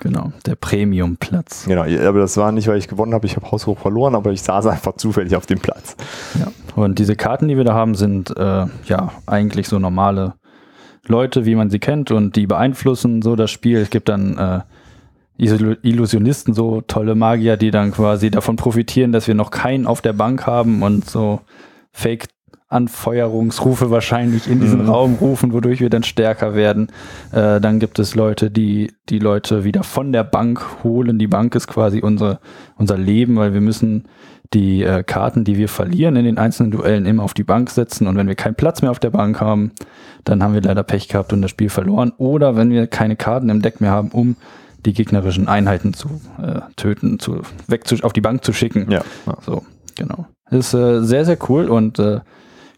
Genau, 0.00 0.32
der 0.46 0.54
Premium-Platz. 0.54 1.66
Genau, 1.66 1.82
aber 1.82 2.20
das 2.20 2.36
war 2.36 2.52
nicht, 2.52 2.68
weil 2.68 2.78
ich 2.78 2.88
gewonnen 2.88 3.12
habe, 3.12 3.26
ich 3.26 3.36
habe 3.36 3.50
haushoch 3.50 3.78
verloren, 3.78 4.14
aber 4.14 4.32
ich 4.32 4.42
saß 4.42 4.66
einfach 4.66 4.96
zufällig 4.96 5.36
auf 5.36 5.46
dem 5.46 5.60
Platz. 5.60 5.94
Ja. 6.38 6.50
Und 6.74 6.98
diese 6.98 7.16
Karten, 7.16 7.48
die 7.48 7.56
wir 7.56 7.64
da 7.64 7.74
haben, 7.74 7.94
sind 7.94 8.34
äh, 8.36 8.66
ja 8.86 9.12
eigentlich 9.26 9.68
so 9.68 9.78
normale 9.78 10.34
Leute, 11.06 11.44
wie 11.44 11.54
man 11.54 11.70
sie 11.70 11.78
kennt, 11.78 12.10
und 12.10 12.36
die 12.36 12.46
beeinflussen 12.46 13.20
so 13.20 13.36
das 13.36 13.50
Spiel. 13.50 13.78
Es 13.78 13.90
gibt 13.90 14.08
dann 14.08 14.38
äh, 14.38 14.60
Illu- 15.38 15.78
Illusionisten, 15.82 16.54
so 16.54 16.80
tolle 16.82 17.14
Magier, 17.14 17.56
die 17.56 17.70
dann 17.70 17.92
quasi 17.92 18.30
davon 18.30 18.56
profitieren, 18.56 19.12
dass 19.12 19.26
wir 19.26 19.34
noch 19.34 19.50
keinen 19.50 19.86
auf 19.86 20.00
der 20.00 20.12
Bank 20.12 20.46
haben 20.46 20.82
und 20.82 21.08
so 21.08 21.40
Fake 21.92 22.28
Anfeuerungsrufe 22.70 23.90
wahrscheinlich 23.90 24.48
in 24.48 24.60
diesen 24.60 24.82
Mhm. 24.82 24.88
Raum 24.88 25.14
rufen, 25.20 25.52
wodurch 25.52 25.80
wir 25.80 25.90
dann 25.90 26.04
stärker 26.04 26.54
werden. 26.54 26.88
Äh, 27.32 27.60
dann 27.60 27.80
gibt 27.80 27.98
es 27.98 28.14
Leute, 28.14 28.50
die 28.50 28.92
die 29.08 29.18
Leute 29.18 29.64
wieder 29.64 29.82
von 29.82 30.12
der 30.12 30.24
Bank 30.24 30.64
holen. 30.84 31.18
Die 31.18 31.26
Bank 31.26 31.54
ist 31.56 31.66
quasi 31.66 32.00
unser, 32.00 32.40
unser 32.76 32.96
Leben, 32.96 33.36
weil 33.36 33.52
wir 33.52 33.60
müssen 33.60 34.04
die 34.54 34.82
äh, 34.82 35.02
Karten, 35.02 35.44
die 35.44 35.56
wir 35.56 35.68
verlieren 35.68 36.16
in 36.16 36.24
den 36.24 36.38
einzelnen 36.38 36.70
Duellen, 36.70 37.06
immer 37.06 37.24
auf 37.24 37.34
die 37.34 37.44
Bank 37.44 37.70
setzen. 37.70 38.06
Und 38.06 38.16
wenn 38.16 38.28
wir 38.28 38.36
keinen 38.36 38.54
Platz 38.54 38.82
mehr 38.82 38.92
auf 38.92 38.98
der 39.00 39.10
Bank 39.10 39.40
haben, 39.40 39.72
dann 40.24 40.42
haben 40.42 40.54
wir 40.54 40.62
leider 40.62 40.84
Pech 40.84 41.08
gehabt 41.08 41.32
und 41.32 41.42
das 41.42 41.50
Spiel 41.50 41.70
verloren. 41.70 42.12
Oder 42.18 42.56
wenn 42.56 42.70
wir 42.70 42.86
keine 42.86 43.16
Karten 43.16 43.48
im 43.48 43.62
Deck 43.62 43.80
mehr 43.80 43.90
haben, 43.90 44.10
um 44.10 44.36
die 44.86 44.92
gegnerischen 44.92 45.48
Einheiten 45.48 45.92
zu 45.92 46.20
äh, 46.40 46.60
töten, 46.76 47.18
zu, 47.18 47.42
weg 47.66 47.86
zu, 47.86 47.96
auf 48.02 48.12
die 48.12 48.20
Bank 48.20 48.44
zu 48.44 48.52
schicken. 48.52 48.90
Ja. 48.90 49.02
ja. 49.26 49.36
So, 49.42 49.64
genau. 49.96 50.26
Ist 50.50 50.74
äh, 50.74 51.02
sehr, 51.02 51.24
sehr 51.24 51.38
cool 51.48 51.68
und 51.68 51.98
äh, 51.98 52.20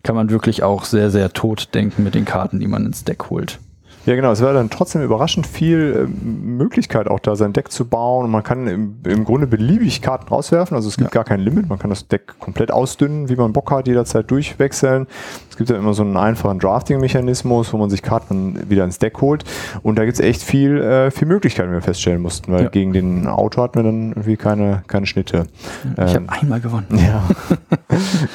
kann 0.03 0.17
man 0.17 0.31
wirklich 0.31 0.63
auch 0.63 0.85
sehr, 0.85 1.11
sehr 1.11 1.33
tot 1.33 1.75
denken 1.75 2.03
mit 2.03 2.15
den 2.15 2.25
Karten, 2.25 2.61
die 2.61 2.67
man 2.67 2.87
ins 2.87 3.05
Deck 3.05 3.31
holt. 3.31 3.61
Ja, 4.05 4.17
genau. 4.17 4.33
Es 4.33 4.43
war 4.43 4.53
dann 4.53 4.69
trotzdem 4.71 5.03
überraschend 5.03 5.47
viel 5.47 6.09
äh, 6.09 6.25
Möglichkeit 6.27 7.07
auch 7.09 7.21
da 7.21 7.37
sein 7.37 7.53
Deck 7.53 7.71
zu 7.71 7.85
bauen. 7.85 8.25
Und 8.25 8.31
man 8.33 8.43
kann 8.43 8.67
im, 8.67 8.97
im 9.07 9.25
Grunde 9.25 9.47
beliebig 9.47 10.03
Karten 10.03 10.29
rauswerfen. 10.29 10.75
Also 10.77 10.89
es 10.89 10.97
gibt 10.97 11.11
Ja. 11.15 11.23
gar 11.23 11.25
kein 11.25 11.41
Limit. 11.41 11.69
Man 11.69 11.79
kann 11.79 11.91
das 11.91 12.09
Deck 12.09 12.35
komplett 12.41 12.71
ausdünnen, 12.73 13.29
wie 13.29 13.37
man 13.37 13.53
Bock 13.53 13.71
hat, 13.71 13.87
jederzeit 13.87 14.31
durchwechseln. 14.31 15.07
Es 15.51 15.57
gibt 15.57 15.71
ja 15.71 15.77
immer 15.77 15.95
so 15.95 16.03
einen 16.03 16.17
einfachen 16.17 16.59
Drafting-Mechanismus, 16.59 17.73
wo 17.73 17.77
man 17.79 17.91
sich 17.91 18.03
Karten 18.03 18.69
wieder 18.69 18.85
ins 18.85 18.99
Deck 18.99 19.21
holt. 19.21 19.45
Und 19.83 19.97
da 19.99 20.05
gibt 20.05 20.15
es 20.15 20.21
echt 20.21 20.43
viel, 20.43 20.79
äh, 20.81 21.11
viel 21.11 21.29
Möglichkeiten, 21.29 21.71
wie 21.71 21.75
wir 21.75 21.83
feststellen 21.83 22.21
mussten, 22.23 22.53
weil 22.53 22.65
Ja. 22.65 22.69
gegen 22.71 22.93
den 22.93 23.27
Auto 23.29 23.63
hatten 23.63 23.77
wir 23.77 23.83
dann 23.85 24.09
irgendwie 24.11 24.37
keine, 24.37 24.83
keine 24.89 25.07
Schnitte. 25.07 25.45
Ich 25.85 26.15
Ähm, 26.15 26.29
habe 26.29 26.41
einmal 26.41 26.61
gewonnen. 26.61 26.87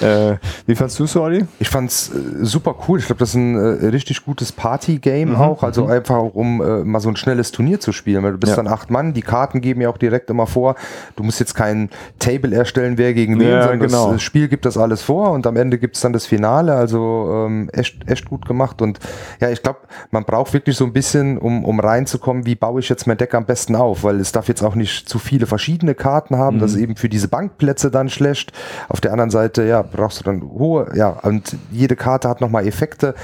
ja. 0.02 0.32
äh, 0.32 0.38
wie 0.66 0.76
fandst 0.76 1.00
du 1.00 1.04
es, 1.06 1.16
Olli? 1.16 1.46
Ich 1.60 1.70
fand's 1.70 2.10
äh, 2.14 2.46
super 2.46 2.76
cool. 2.88 3.00
Ich 3.00 3.06
glaube, 3.08 3.20
das 3.20 3.30
ist 3.30 3.36
ein 3.36 3.56
äh, 3.56 3.88
richtig 3.88 4.24
gutes 4.26 4.52
Party-Game 4.52 5.36
auch. 5.36 5.57
Also 5.64 5.88
einfach 5.88 6.16
auch, 6.16 6.34
um 6.36 6.62
äh, 6.62 6.84
mal 6.84 7.00
so 7.00 7.10
ein 7.10 7.16
schnelles 7.16 7.52
Turnier 7.52 7.80
zu 7.80 7.92
spielen. 7.92 8.24
Weil 8.24 8.34
du 8.34 8.38
bist 8.38 8.52
Ja. 8.52 8.58
dann 8.64 8.68
acht 8.68 8.90
Mann. 8.90 9.14
Die 9.14 9.22
Karten 9.22 9.62
geben 9.62 9.82
ja 9.82 9.90
auch 9.90 9.98
direkt 9.98 10.30
immer 10.30 10.48
vor. 10.48 10.76
Du 11.16 11.24
musst 11.24 11.40
jetzt 11.40 11.54
kein 11.56 11.90
Table 12.20 12.56
erstellen, 12.56 12.98
wer 12.98 13.14
gegen 13.14 13.40
wen, 13.40 13.50
Ja, 13.50 13.62
sondern 13.64 13.80
genau. 13.80 14.12
das, 14.14 14.22
Spiel 14.22 14.48
gibt 14.48 14.66
das 14.66 14.78
alles 14.78 15.02
vor 15.02 15.32
und 15.32 15.46
am 15.48 15.56
Ende 15.58 15.78
gibt's 15.78 16.02
dann 16.02 16.14
das 16.14 16.26
Finale. 16.26 16.74
Also 16.74 17.46
ähm, 17.48 17.70
echt, 17.74 18.10
echt 18.10 18.26
gut 18.30 18.46
gemacht. 18.48 18.82
Und 18.82 19.00
ja, 19.40 19.50
ich 19.50 19.62
glaube, 19.64 19.80
man 20.12 20.24
braucht 20.26 20.54
wirklich 20.54 20.76
so 20.76 20.86
ein 20.86 20.94
bisschen, 20.94 21.38
um, 21.38 21.64
um 21.66 21.80
reinzukommen, 21.80 22.46
wie 22.46 22.56
baue 22.56 22.80
ich 22.80 22.90
jetzt 22.90 23.08
mein 23.08 23.18
Deck 23.18 23.34
am 23.34 23.46
besten 23.46 23.76
auf, 23.76 24.04
weil 24.04 24.20
es 24.20 24.32
darf 24.32 24.48
jetzt 24.48 24.64
auch 24.64 24.76
nicht 24.76 25.08
zu 25.10 25.20
viele 25.20 25.46
verschiedene 25.46 25.96
Karten 25.96 26.38
haben. 26.38 26.60
Das 26.60 26.72
ist 26.74 26.78
eben 26.78 26.96
für 26.96 27.10
diese 27.10 27.28
Bankplätze 27.28 27.92
dann 27.92 28.10
schlecht. 28.10 28.52
Auf 28.90 29.02
der 29.02 29.12
anderen 29.12 29.30
Seite, 29.30 29.64
ja, 29.64 29.82
brauchst 29.82 30.20
du 30.20 30.24
dann 30.24 30.42
hohe, 30.42 30.92
ja, 30.96 31.10
und 31.10 31.56
jede 31.72 31.96
Karte 31.96 32.28
hat 32.30 32.42
nochmal 32.42 32.68
Effekte. 32.68 33.16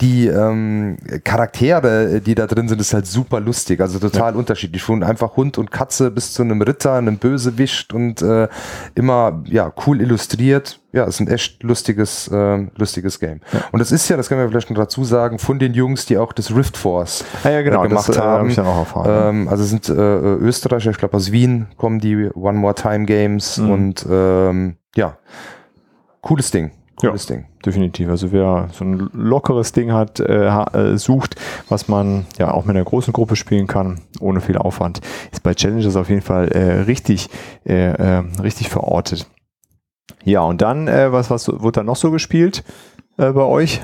Die 0.00 0.26
ähm, 0.26 0.96
Charaktere, 1.24 1.81
die 2.20 2.34
da 2.34 2.46
drin 2.46 2.68
sind, 2.68 2.80
ist 2.80 2.94
halt 2.94 3.06
super 3.06 3.40
lustig, 3.40 3.80
also 3.80 3.98
total 3.98 4.36
unterschiedlich. 4.36 4.82
Von 4.82 5.02
einfach 5.02 5.36
Hund 5.36 5.58
und 5.58 5.70
Katze 5.70 6.10
bis 6.10 6.32
zu 6.32 6.42
einem 6.42 6.62
Ritter, 6.62 6.94
einem 6.94 7.18
Bösewicht 7.18 7.92
und 7.92 8.22
äh, 8.22 8.48
immer 8.94 9.42
ja 9.46 9.72
cool 9.86 10.00
illustriert. 10.00 10.80
Ja, 10.92 11.04
ist 11.04 11.20
ein 11.20 11.28
echt 11.28 11.62
lustiges, 11.62 12.28
äh, 12.28 12.66
lustiges 12.76 13.18
Game. 13.18 13.40
Und 13.72 13.80
das 13.80 13.92
ist 13.92 14.08
ja, 14.10 14.16
das 14.18 14.28
können 14.28 14.42
wir 14.42 14.48
vielleicht 14.50 14.70
noch 14.70 14.76
dazu 14.76 15.04
sagen, 15.04 15.38
von 15.38 15.58
den 15.58 15.72
Jungs, 15.72 16.04
die 16.04 16.18
auch 16.18 16.32
das 16.34 16.54
Rift 16.54 16.76
Force 16.76 17.24
Ah, 17.44 17.48
ja, 17.50 17.62
genau, 17.62 17.84
äh, 17.84 17.88
gemacht 17.88 18.08
das, 18.10 18.16
äh, 18.16 18.20
hab 18.20 18.26
haben. 18.26 18.48
ich 18.50 18.56
dann 18.56 18.66
auch 18.66 18.78
erfahren, 18.78 19.28
Ähm, 19.40 19.48
also 19.48 19.62
es 19.64 19.70
sind 19.70 19.88
äh, 19.88 19.92
Österreicher, 19.92 20.90
ich 20.90 20.98
glaube 20.98 21.16
aus 21.16 21.32
Wien 21.32 21.66
kommen 21.78 21.98
die 21.98 22.28
One 22.34 22.58
More 22.58 22.74
Time 22.74 23.06
Games 23.06 23.56
Mhm. 23.58 23.70
und 23.70 24.06
ähm, 24.10 24.76
ja, 24.94 25.16
cooles 26.20 26.50
Ding. 26.50 26.72
Cooles 27.08 27.26
Ding. 27.26 27.44
Definitiv. 27.64 28.08
Also 28.08 28.32
wer 28.32 28.68
so 28.72 28.84
ein 28.84 29.10
lockeres 29.12 29.72
Ding 29.72 29.92
hat, 29.92 30.20
äh, 30.20 30.46
äh, 30.46 30.96
sucht, 30.96 31.36
was 31.68 31.88
man 31.88 32.26
ja 32.38 32.52
auch 32.52 32.64
mit 32.64 32.76
einer 32.76 32.84
großen 32.84 33.12
Gruppe 33.12 33.36
spielen 33.36 33.66
kann, 33.66 34.00
ohne 34.20 34.40
viel 34.40 34.56
Aufwand, 34.56 35.00
ist 35.30 35.42
bei 35.42 35.54
Challenges 35.54 35.96
auf 35.96 36.08
jeden 36.08 36.22
Fall 36.22 36.48
äh, 36.48 36.82
richtig, 36.82 37.28
äh, 37.66 37.90
äh, 37.90 38.22
richtig 38.42 38.68
verortet. 38.68 39.26
Ja, 40.24 40.40
und 40.42 40.62
dann, 40.62 40.88
äh, 40.88 41.12
was, 41.12 41.30
was 41.30 41.48
wurde 41.48 41.80
da 41.80 41.82
noch 41.82 41.96
so 41.96 42.10
gespielt 42.10 42.64
äh, 43.18 43.30
bei 43.32 43.42
euch 43.42 43.80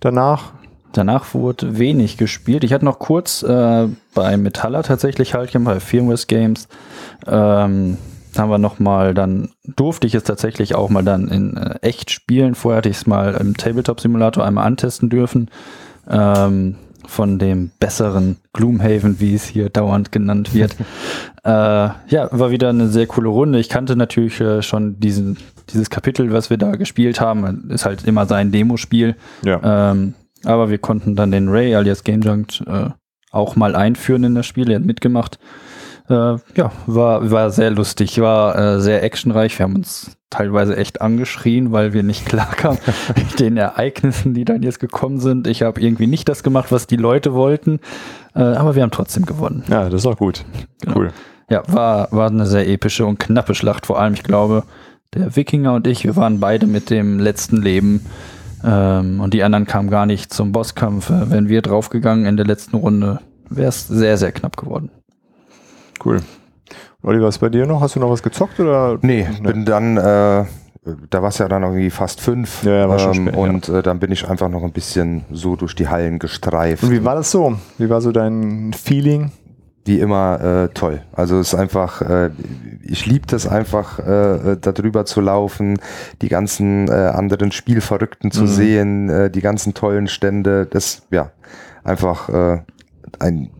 danach? 0.00 0.52
Danach 0.92 1.32
wurde 1.32 1.78
wenig 1.78 2.18
gespielt. 2.18 2.64
Ich 2.64 2.72
hatte 2.74 2.84
noch 2.84 2.98
kurz 2.98 3.42
bei 3.42 4.36
Metalla 4.36 4.82
tatsächlich 4.82 5.32
halt 5.32 5.50
gemacht, 5.50 5.76
bei 5.76 5.80
Firmware 5.80 6.18
Games. 6.28 6.68
Ähm, 7.26 7.96
haben 8.38 8.50
wir 8.50 8.58
noch 8.58 8.78
mal, 8.78 9.14
dann 9.14 9.50
durfte 9.64 10.06
ich 10.06 10.14
es 10.14 10.24
tatsächlich 10.24 10.74
auch 10.74 10.90
mal 10.90 11.02
dann 11.02 11.28
in 11.28 11.56
äh, 11.56 11.78
echt 11.82 12.10
spielen. 12.10 12.54
Vorher 12.54 12.78
hatte 12.78 12.88
ich 12.88 12.96
es 12.96 13.06
mal 13.06 13.34
im 13.34 13.56
Tabletop-Simulator 13.56 14.44
einmal 14.44 14.66
antesten 14.66 15.10
dürfen. 15.10 15.50
Ähm, 16.08 16.76
von 17.06 17.38
dem 17.38 17.70
besseren 17.80 18.36
Gloomhaven, 18.52 19.20
wie 19.20 19.34
es 19.34 19.44
hier 19.44 19.68
dauernd 19.68 20.12
genannt 20.12 20.54
wird. 20.54 20.76
äh, 21.44 21.50
ja, 21.50 22.28
war 22.30 22.50
wieder 22.50 22.68
eine 22.68 22.88
sehr 22.88 23.06
coole 23.06 23.28
Runde. 23.28 23.58
Ich 23.58 23.68
kannte 23.68 23.96
natürlich 23.96 24.40
äh, 24.40 24.62
schon 24.62 25.00
diesen, 25.00 25.36
dieses 25.70 25.90
Kapitel, 25.90 26.32
was 26.32 26.50
wir 26.50 26.58
da 26.58 26.76
gespielt 26.76 27.20
haben. 27.20 27.70
Ist 27.70 27.84
halt 27.84 28.04
immer 28.04 28.26
sein 28.26 28.52
Demospiel. 28.52 29.16
Ja. 29.44 29.90
Ähm, 29.90 30.14
aber 30.44 30.70
wir 30.70 30.78
konnten 30.78 31.16
dann 31.16 31.30
den 31.30 31.48
Ray 31.48 31.74
alias 31.74 32.04
Game 32.04 32.22
Junkt 32.22 32.62
äh, 32.66 32.90
auch 33.30 33.56
mal 33.56 33.74
einführen 33.74 34.24
in 34.24 34.34
das 34.34 34.46
Spiel. 34.46 34.70
Er 34.70 34.76
hat 34.76 34.84
mitgemacht. 34.84 35.38
Äh, 36.08 36.36
ja, 36.56 36.72
war, 36.86 37.30
war 37.30 37.50
sehr 37.50 37.70
lustig, 37.70 38.20
war 38.20 38.56
äh, 38.56 38.80
sehr 38.80 39.02
actionreich. 39.02 39.58
Wir 39.58 39.64
haben 39.64 39.76
uns 39.76 40.16
teilweise 40.30 40.76
echt 40.76 41.00
angeschrien, 41.00 41.72
weil 41.72 41.92
wir 41.92 42.02
nicht 42.02 42.26
klar 42.26 42.50
kamen 42.50 42.78
mit 43.16 43.40
den 43.40 43.56
Ereignissen, 43.56 44.34
die 44.34 44.44
dann 44.44 44.62
jetzt 44.62 44.80
gekommen 44.80 45.20
sind. 45.20 45.46
Ich 45.46 45.62
habe 45.62 45.80
irgendwie 45.80 46.06
nicht 46.06 46.28
das 46.28 46.42
gemacht, 46.42 46.72
was 46.72 46.86
die 46.86 46.96
Leute 46.96 47.34
wollten, 47.34 47.80
äh, 48.34 48.42
aber 48.42 48.74
wir 48.74 48.82
haben 48.82 48.90
trotzdem 48.90 49.26
gewonnen. 49.26 49.64
ja, 49.68 49.88
das 49.88 50.00
ist 50.02 50.06
auch 50.06 50.16
gut. 50.16 50.44
Genau. 50.80 50.96
Cool. 50.96 51.12
Ja, 51.50 51.62
war, 51.66 52.08
war 52.12 52.30
eine 52.30 52.46
sehr 52.46 52.66
epische 52.68 53.04
und 53.04 53.18
knappe 53.18 53.54
Schlacht. 53.54 53.86
Vor 53.86 54.00
allem, 54.00 54.14
ich 54.14 54.22
glaube, 54.22 54.64
der 55.14 55.36
Wikinger 55.36 55.74
und 55.74 55.86
ich, 55.86 56.04
wir 56.04 56.16
waren 56.16 56.40
beide 56.40 56.66
mit 56.66 56.88
dem 56.88 57.18
letzten 57.18 57.60
Leben. 57.60 58.06
Ähm, 58.64 59.20
und 59.20 59.34
die 59.34 59.42
anderen 59.42 59.66
kamen 59.66 59.90
gar 59.90 60.06
nicht 60.06 60.32
zum 60.32 60.52
Bosskampf. 60.52 61.10
Äh, 61.10 61.30
Wären 61.30 61.48
wir 61.48 61.62
draufgegangen 61.62 62.26
in 62.26 62.36
der 62.36 62.46
letzten 62.46 62.76
Runde, 62.76 63.20
wäre 63.50 63.68
es 63.68 63.86
sehr, 63.86 64.16
sehr 64.16 64.32
knapp 64.32 64.56
geworden. 64.56 64.90
Cool. 66.04 66.20
Olli, 67.02 67.20
was 67.20 67.38
bei 67.38 67.48
dir 67.48 67.66
noch? 67.66 67.80
Hast 67.80 67.96
du 67.96 68.00
noch 68.00 68.10
was 68.10 68.22
gezockt 68.22 68.60
oder? 68.60 68.98
Nee, 69.02 69.26
bin 69.42 69.64
dann, 69.64 69.96
äh, 69.96 70.44
da 71.10 71.22
war 71.22 71.28
es 71.28 71.38
ja 71.38 71.48
dann 71.48 71.62
irgendwie 71.62 71.90
fast 71.90 72.20
fünf. 72.20 72.62
Ja, 72.64 72.72
ja, 72.72 72.88
war 72.88 72.98
schon 72.98 73.14
ähm, 73.14 73.22
spät, 73.28 73.34
ja. 73.34 73.40
Und 73.40 73.68
äh, 73.68 73.82
dann 73.82 73.98
bin 73.98 74.12
ich 74.12 74.28
einfach 74.28 74.48
noch 74.48 74.62
ein 74.62 74.72
bisschen 74.72 75.24
so 75.30 75.56
durch 75.56 75.74
die 75.74 75.88
Hallen 75.88 76.18
gestreift. 76.18 76.82
Und 76.84 76.90
wie 76.90 77.04
war 77.04 77.14
das 77.16 77.30
so? 77.30 77.56
Wie 77.78 77.90
war 77.90 78.00
so 78.00 78.12
dein 78.12 78.72
Feeling? 78.72 79.32
wie 79.84 79.98
immer 79.98 80.40
äh, 80.40 80.68
toll. 80.74 81.02
Also 81.12 81.40
es 81.40 81.52
ist 81.52 81.58
einfach, 81.58 82.02
äh, 82.02 82.30
ich 82.84 83.04
liebe 83.06 83.26
das 83.26 83.48
einfach, 83.48 83.98
äh, 83.98 84.56
da 84.60 84.70
drüber 84.70 85.04
zu 85.06 85.20
laufen, 85.20 85.80
die 86.20 86.28
ganzen 86.28 86.86
äh, 86.86 86.92
anderen 86.92 87.50
Spielverrückten 87.50 88.30
zu 88.30 88.42
Mhm. 88.42 88.46
sehen, 88.46 89.08
äh, 89.10 89.28
die 89.28 89.40
ganzen 89.40 89.74
tollen 89.74 90.06
Stände. 90.06 90.66
Das, 90.66 91.02
ja, 91.10 91.32
einfach 91.82 92.28
äh, 92.28 92.60
ein 93.18 93.50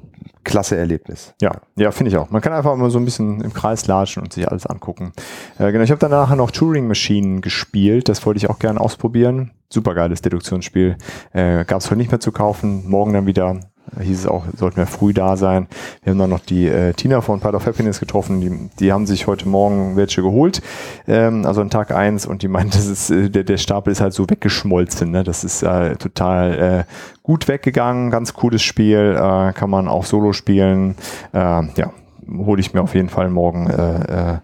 klasse 0.45 0.77
Erlebnis. 0.77 1.35
Ja, 1.41 1.53
ja, 1.77 1.91
finde 1.91 2.11
ich 2.11 2.17
auch. 2.17 2.31
Man 2.31 2.41
kann 2.43 2.53
einfach 2.53 2.75
mal 2.77 2.91
so 2.91 2.99
ein 2.99 3.05
bisschen 3.05 3.41
im 3.41 3.53
Kreis 3.53 3.87
latschen 3.87 4.23
und 4.23 4.33
sich 4.33 4.49
alles 4.49 4.67
angucken. 4.67 5.13
Äh, 5.59 5.73
genau, 5.73 5.85
ich 5.85 5.91
habe 5.91 6.01
dann 6.01 6.11
nachher 6.11 6.37
noch 6.37 6.51
Turing 6.51 6.87
Machine 6.89 7.41
gespielt. 7.41 8.09
Das 8.09 8.25
wollte 8.27 8.39
ich 8.39 8.51
auch 8.51 8.59
gerne 8.59 8.81
ausprobieren. 8.81 9.53
Supergeiles 9.69 10.23
Deduktionsspiel. 10.23 10.97
Äh, 11.33 11.65
Gab 11.65 11.81
es 11.81 11.87
heute 11.87 11.97
nicht 11.97 12.11
mehr 12.11 12.21
zu 12.21 12.33
kaufen. 12.33 12.89
Morgen 12.89 13.13
dann 13.13 13.27
wieder. 13.27 13.61
Hieß 14.01 14.21
es 14.21 14.27
auch, 14.27 14.45
sollten 14.57 14.79
wir 14.79 14.87
früh 14.87 15.13
da 15.13 15.37
sein. 15.37 15.67
Wir 16.03 16.13
haben 16.13 16.19
dann 16.19 16.31
noch 16.31 16.41
die 16.41 16.67
äh, 16.67 16.93
Tina 16.95 17.21
von 17.21 17.41
Part 17.41 17.55
of 17.55 17.67
Happiness 17.67 18.01
getroffen. 18.01 18.41
Die, 18.41 18.71
die 18.79 18.93
haben 18.93 19.07
sich 19.07 19.27
heute 19.27 19.49
Morgen 19.49 19.97
welche 19.97 20.23
geholt. 20.23 20.63
Ähm, 21.07 21.45
also 21.45 21.61
an 21.61 21.71
Tag 21.71 21.93
eins 21.93 22.27
und 22.27 22.43
die 22.43 22.49
meint, 22.49 22.75
das 22.75 22.87
ist, 22.87 23.11
äh, 23.11 23.29
der, 23.29 23.45
der 23.45 23.59
Stapel 23.59 23.93
ist 23.93 24.01
halt 24.01 24.15
so 24.15 24.29
weggeschmolzen. 24.29 25.11
Ne? 25.11 25.25
Das 25.25 25.45
ist 25.45 25.63
äh, 25.63 25.97
total 25.97 26.87
äh, 26.89 26.93
gut 27.23 27.49
weggegangen. 27.49 28.11
Ganz 28.11 28.35
cooles 28.35 28.63
Spiel. 28.63 29.15
Äh, 29.17 29.53
kann 29.53 29.71
man 29.71 29.89
auch 29.89 30.05
solo 30.05 30.33
spielen. 30.33 30.97
Äh, 31.33 31.39
ja, 31.39 31.93
hole 32.39 32.61
ich 32.61 32.73
mir 32.73 32.83
auf 32.83 32.95
jeden 32.95 33.09
Fall 33.09 33.29
morgen. 33.29 33.69
Äh, 33.69 34.35
äh, 34.35 34.39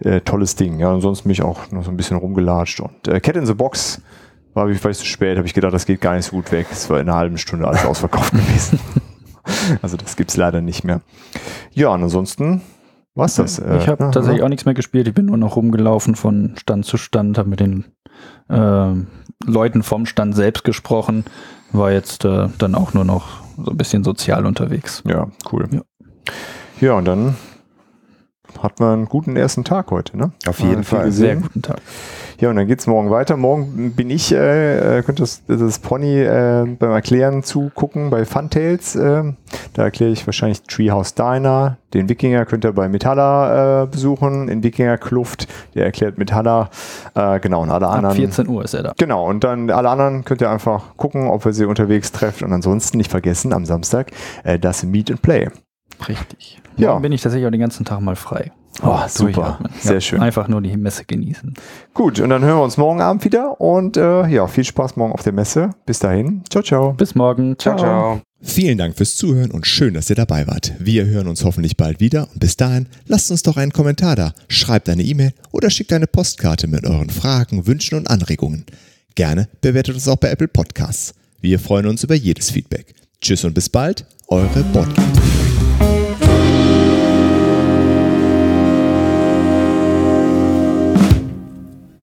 äh, 0.00 0.20
tolles 0.20 0.54
Ding. 0.56 0.78
Ja, 0.78 0.92
ansonsten 0.92 1.24
bin 1.24 1.32
ich 1.32 1.42
auch 1.42 1.70
noch 1.70 1.84
so 1.84 1.90
ein 1.90 1.96
bisschen 1.96 2.16
rumgelatscht. 2.16 2.80
Und 2.80 3.08
äh, 3.08 3.20
Cat 3.20 3.36
in 3.36 3.46
the 3.46 3.54
Box 3.54 4.00
war 4.58 4.68
ich 4.68 4.80
vielleicht 4.80 5.00
zu 5.00 5.06
spät, 5.06 5.36
habe 5.36 5.46
ich 5.46 5.54
gedacht, 5.54 5.72
das 5.72 5.86
geht 5.86 6.00
gar 6.00 6.14
nicht 6.16 6.26
so 6.26 6.32
gut 6.32 6.50
weg. 6.50 6.66
Es 6.70 6.90
war 6.90 7.00
in 7.00 7.08
einer 7.08 7.16
halben 7.16 7.38
Stunde 7.38 7.66
alles 7.66 7.84
ausverkauft 7.84 8.32
gewesen. 8.32 8.80
Also 9.80 9.96
das 9.96 10.16
gibt's 10.16 10.36
leider 10.36 10.60
nicht 10.60 10.84
mehr. 10.84 11.00
Ja, 11.72 11.88
und 11.90 12.02
ansonsten 12.02 12.60
war's 13.14 13.36
das. 13.36 13.58
äh, 13.58 13.78
ich 13.78 13.88
habe 13.88 14.04
ja, 14.04 14.10
tatsächlich 14.10 14.40
ja. 14.40 14.44
auch 14.44 14.48
nichts 14.48 14.64
mehr 14.64 14.74
gespielt. 14.74 15.08
Ich 15.08 15.14
bin 15.14 15.26
nur 15.26 15.36
noch 15.36 15.56
rumgelaufen 15.56 16.16
von 16.16 16.54
Stand 16.58 16.84
zu 16.84 16.96
Stand, 16.96 17.38
habe 17.38 17.48
mit 17.48 17.60
den 17.60 17.86
ähm, 18.50 19.06
Leuten 19.46 19.82
vom 19.82 20.06
Stand 20.06 20.34
selbst 20.34 20.64
gesprochen. 20.64 21.24
War 21.72 21.92
jetzt 21.92 22.24
äh, 22.24 22.48
dann 22.58 22.74
auch 22.74 22.94
nur 22.94 23.04
noch 23.04 23.40
so 23.56 23.70
ein 23.70 23.76
bisschen 23.76 24.04
sozial 24.04 24.44
unterwegs. 24.44 25.02
Ja, 25.06 25.28
cool. 25.52 25.68
Ja. 25.70 25.82
Ja, 26.80 26.92
und 26.94 27.06
dann 27.06 27.36
hatten 28.62 28.84
wir 28.84 28.92
einen 28.92 29.06
guten 29.06 29.36
ersten 29.36 29.64
Tag 29.64 29.90
heute, 29.90 30.16
ne? 30.16 30.32
Auf 30.46 30.60
jeden 30.60 30.84
Fall. 30.84 31.12
Sehr 31.12 31.36
guten 31.36 31.62
Tag. 31.62 31.80
Ja, 32.40 32.50
und 32.50 32.56
dann 32.56 32.68
geht's 32.68 32.86
morgen 32.86 33.10
weiter. 33.10 33.36
Morgen 33.36 33.92
bin 33.96 34.10
ich, 34.10 34.32
äh, 34.32 34.98
äh, 34.98 35.02
könnt 35.02 35.18
das, 35.18 35.42
das 35.48 35.80
Pony 35.80 36.20
äh, 36.20 36.66
beim 36.78 36.92
Erklären 36.92 37.42
zugucken 37.42 38.10
bei 38.10 38.24
Funtails. 38.24 38.94
Äh, 38.94 39.32
da 39.74 39.82
erkläre 39.82 40.12
ich 40.12 40.24
wahrscheinlich 40.24 40.62
Treehouse 40.62 41.14
Diner. 41.14 41.78
Den 41.94 42.08
Wikinger 42.08 42.44
könnt 42.44 42.64
ihr 42.64 42.72
bei 42.72 42.88
Metalla 42.88 43.82
äh, 43.82 43.86
besuchen, 43.86 44.48
in 44.48 44.62
Wikinger 44.62 44.98
Kluft. 44.98 45.48
Der 45.74 45.84
erklärt 45.86 46.16
Metalla. 46.16 46.70
Äh, 47.16 47.40
genau, 47.40 47.62
und 47.62 47.70
alle 47.70 47.88
Ab 47.88 47.96
anderen. 47.96 48.16
14 48.16 48.48
Uhr 48.48 48.64
ist 48.64 48.74
er 48.74 48.84
da. 48.84 48.94
Genau, 48.96 49.28
und 49.28 49.42
dann 49.42 49.70
alle 49.70 49.88
anderen 49.88 50.24
könnt 50.24 50.40
ihr 50.40 50.50
einfach 50.50 50.96
gucken, 50.96 51.26
ob 51.26 51.44
ihr 51.44 51.52
sie 51.52 51.64
unterwegs 51.64 52.12
trefft. 52.12 52.42
Und 52.42 52.52
ansonsten 52.52 52.98
nicht 52.98 53.10
vergessen, 53.10 53.52
am 53.52 53.64
Samstag 53.64 54.12
äh, 54.44 54.60
das 54.60 54.84
Meet 54.84 55.10
and 55.10 55.22
Play. 55.22 55.48
Richtig. 56.06 56.60
Ja. 56.76 56.90
Morgen 56.90 57.02
bin 57.02 57.12
ich 57.12 57.22
tatsächlich 57.22 57.46
auch 57.46 57.50
den 57.50 57.60
ganzen 57.60 57.84
Tag 57.84 58.00
mal 58.00 58.16
frei. 58.16 58.52
Oh, 58.82 58.98
super. 59.08 59.32
Durchatmen. 59.32 59.72
Sehr 59.80 60.00
schön. 60.00 60.20
Einfach 60.20 60.46
nur 60.46 60.60
die 60.60 60.76
Messe 60.76 61.04
genießen. 61.04 61.54
Gut, 61.94 62.20
und 62.20 62.30
dann 62.30 62.44
hören 62.44 62.58
wir 62.58 62.62
uns 62.62 62.76
morgen 62.76 63.00
Abend 63.00 63.24
wieder. 63.24 63.60
Und 63.60 63.96
äh, 63.96 64.26
ja, 64.28 64.46
viel 64.46 64.64
Spaß 64.64 64.96
morgen 64.96 65.12
auf 65.12 65.22
der 65.22 65.32
Messe. 65.32 65.70
Bis 65.84 65.98
dahin. 65.98 66.42
Ciao, 66.48 66.62
ciao. 66.62 66.92
Bis 66.92 67.14
morgen. 67.14 67.58
Ciao, 67.58 67.76
ciao. 67.76 68.20
Vielen 68.40 68.78
Dank 68.78 68.96
fürs 68.96 69.16
Zuhören 69.16 69.50
und 69.50 69.66
schön, 69.66 69.94
dass 69.94 70.08
ihr 70.10 70.16
dabei 70.16 70.46
wart. 70.46 70.72
Wir 70.78 71.06
hören 71.06 71.26
uns 71.26 71.44
hoffentlich 71.44 71.76
bald 71.76 71.98
wieder 71.98 72.28
und 72.32 72.38
bis 72.38 72.56
dahin 72.56 72.86
lasst 73.06 73.32
uns 73.32 73.42
doch 73.42 73.56
einen 73.56 73.72
Kommentar 73.72 74.14
da, 74.14 74.32
schreibt 74.46 74.88
eine 74.88 75.02
E-Mail 75.02 75.32
oder 75.50 75.70
schickt 75.70 75.92
eine 75.92 76.06
Postkarte 76.06 76.68
mit 76.68 76.86
euren 76.86 77.10
Fragen, 77.10 77.66
Wünschen 77.66 77.98
und 77.98 78.08
Anregungen. 78.08 78.64
Gerne 79.16 79.48
bewertet 79.60 79.96
uns 79.96 80.06
auch 80.06 80.16
bei 80.16 80.30
Apple 80.30 80.46
Podcasts. 80.46 81.14
Wir 81.40 81.58
freuen 81.58 81.86
uns 81.86 82.04
über 82.04 82.14
jedes 82.14 82.52
Feedback. 82.52 82.94
Tschüss 83.20 83.44
und 83.44 83.54
bis 83.54 83.68
bald, 83.68 84.06
eure 84.28 84.62
Boardgame. 84.72 85.37